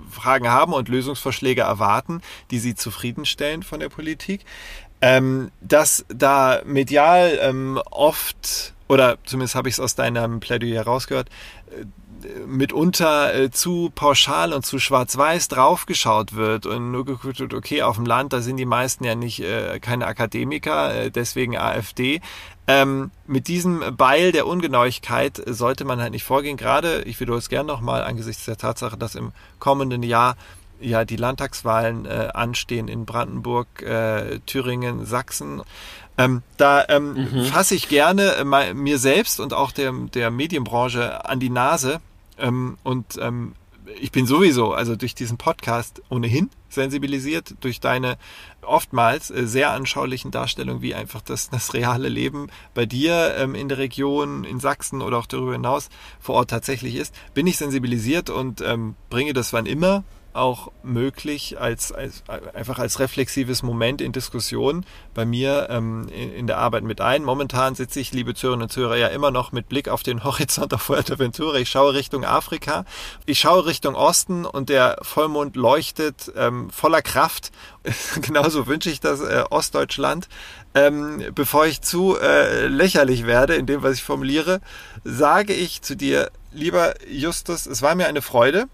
[0.09, 2.21] Fragen haben und Lösungsvorschläge erwarten,
[2.51, 4.45] die sie zufriedenstellen von der Politik.
[5.01, 11.29] Ähm, dass da medial ähm, oft, oder zumindest habe ich es aus deinem Plädoyer herausgehört,
[12.47, 17.95] mitunter äh, zu pauschal und zu schwarz-weiß draufgeschaut wird und nur geguckt wird, okay, auf
[17.95, 22.21] dem Land, da sind die meisten ja nicht äh, keine Akademiker, äh, deswegen AfD.
[22.67, 26.55] Ähm, mit diesem Beil der Ungenauigkeit sollte man halt nicht vorgehen.
[26.55, 30.35] Gerade, ich wiederhole es gerne nochmal, angesichts der Tatsache, dass im kommenden Jahr
[30.79, 35.61] ja die Landtagswahlen äh, anstehen in Brandenburg, äh, Thüringen, Sachsen.
[36.17, 41.39] Ähm, da ähm, fasse ich gerne äh, mir selbst und auch der, der Medienbranche an
[41.39, 42.01] die Nase
[42.39, 43.53] ähm, und ähm,
[43.99, 48.17] ich bin sowieso, also durch diesen Podcast ohnehin sensibilisiert, durch deine
[48.61, 53.69] oftmals äh, sehr anschaulichen Darstellungen, wie einfach das, das reale Leben bei dir ähm, in
[53.69, 58.29] der Region, in Sachsen oder auch darüber hinaus vor Ort tatsächlich ist, bin ich sensibilisiert
[58.29, 60.03] und ähm, bringe das wann immer
[60.33, 62.23] auch möglich als, als
[62.53, 67.23] einfach als reflexives Moment in Diskussion bei mir ähm, in, in, der Arbeit mit ein.
[67.23, 70.73] Momentan sitze ich, liebe Zuhörerinnen und Zuhörer, ja immer noch mit Blick auf den Horizont
[70.73, 71.57] auf Fuerteventura.
[71.57, 72.85] Ich schaue Richtung Afrika,
[73.25, 77.51] ich schaue Richtung Osten und der Vollmond leuchtet ähm, voller Kraft.
[78.21, 80.27] Genauso wünsche ich das äh, Ostdeutschland.
[80.75, 84.61] Ähm, bevor ich zu äh, lächerlich werde in dem, was ich formuliere,
[85.03, 88.67] sage ich zu dir, lieber Justus, es war mir eine Freude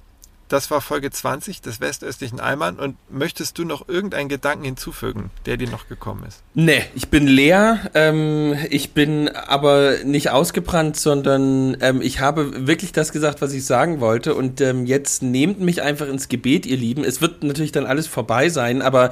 [0.47, 2.77] das war Folge 20 des westöstlichen Alman.
[2.77, 6.43] Und möchtest du noch irgendeinen Gedanken hinzufügen, der dir noch gekommen ist?
[6.53, 7.89] Nee, ich bin leer.
[7.93, 13.65] Ähm, ich bin aber nicht ausgebrannt, sondern ähm, ich habe wirklich das gesagt, was ich
[13.65, 14.35] sagen wollte.
[14.35, 17.03] Und ähm, jetzt nehmt mich einfach ins Gebet, ihr Lieben.
[17.03, 19.11] Es wird natürlich dann alles vorbei sein, aber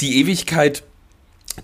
[0.00, 0.82] die Ewigkeit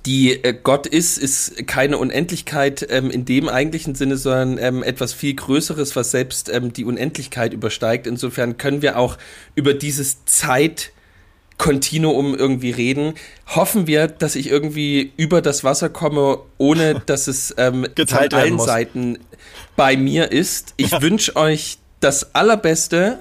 [0.04, 5.12] die äh, Gott ist, ist keine Unendlichkeit ähm, in dem eigentlichen Sinne, sondern ähm, etwas
[5.12, 8.06] viel Größeres, was selbst ähm, die Unendlichkeit übersteigt.
[8.06, 9.18] Insofern können wir auch
[9.54, 13.14] über dieses Zeitkontinuum irgendwie reden.
[13.46, 18.58] Hoffen wir, dass ich irgendwie über das Wasser komme, ohne dass es ähm, von allen
[18.58, 19.18] Seiten
[19.76, 20.74] bei mir ist.
[20.76, 23.20] Ich wünsche euch das Allerbeste.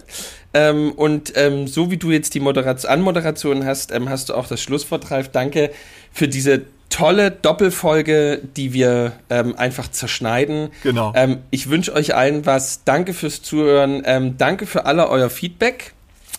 [0.56, 4.48] Ähm, und ähm, so wie du jetzt die Moderation, Anmoderation hast, ähm, hast du auch
[4.48, 5.28] das Schlusswort, Ralf.
[5.28, 5.70] Danke
[6.14, 10.70] für diese tolle Doppelfolge, die wir ähm, einfach zerschneiden.
[10.82, 11.12] Genau.
[11.14, 12.86] Ähm, ich wünsche euch allen was.
[12.86, 14.04] Danke fürs Zuhören.
[14.06, 15.92] Ähm, danke für alle euer Feedback.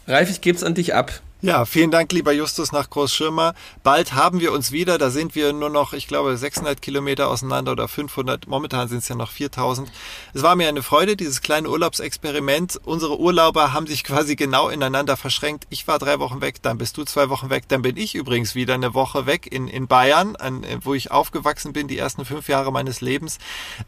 [0.09, 1.21] Ralf, ich gebe es an dich ab.
[1.47, 3.55] Ja, vielen Dank, lieber Justus nach Großschirmer.
[3.84, 4.99] Bald haben wir uns wieder.
[4.99, 8.49] Da sind wir nur noch, ich glaube, 600 Kilometer auseinander oder 500.
[8.49, 9.88] Momentan sind es ja noch 4000.
[10.34, 12.80] Es war mir eine Freude, dieses kleine Urlaubsexperiment.
[12.84, 15.68] Unsere Urlauber haben sich quasi genau ineinander verschränkt.
[15.70, 18.57] Ich war drei Wochen weg, dann bist du zwei Wochen weg, dann bin ich übrigens
[18.57, 22.49] wieder eine Woche weg in, in Bayern, an, wo ich aufgewachsen bin, die ersten fünf
[22.49, 23.38] Jahre meines Lebens.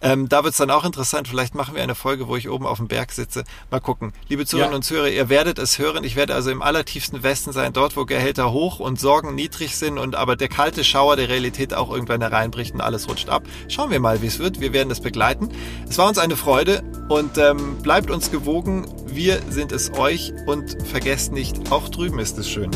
[0.01, 1.27] Ähm, da wird es dann auch interessant.
[1.27, 3.43] Vielleicht machen wir eine Folge, wo ich oben auf dem Berg sitze.
[3.73, 4.13] Mal gucken.
[4.29, 4.77] Liebe Zuhörerinnen ja.
[4.77, 6.05] und Zuhörer, ihr werdet es hören.
[6.05, 9.77] Ich werde also im allertiefsten Westen Westen sein, dort wo Gehälter hoch und Sorgen niedrig
[9.77, 13.43] sind und aber der kalte Schauer der Realität auch irgendwann hereinbricht und alles rutscht ab.
[13.69, 14.61] Schauen wir mal, wie es wird.
[14.61, 15.49] Wir werden es begleiten.
[15.89, 18.87] Es war uns eine Freude und ähm, bleibt uns gewogen.
[19.07, 22.71] Wir sind es euch und vergesst nicht, auch drüben ist es schön.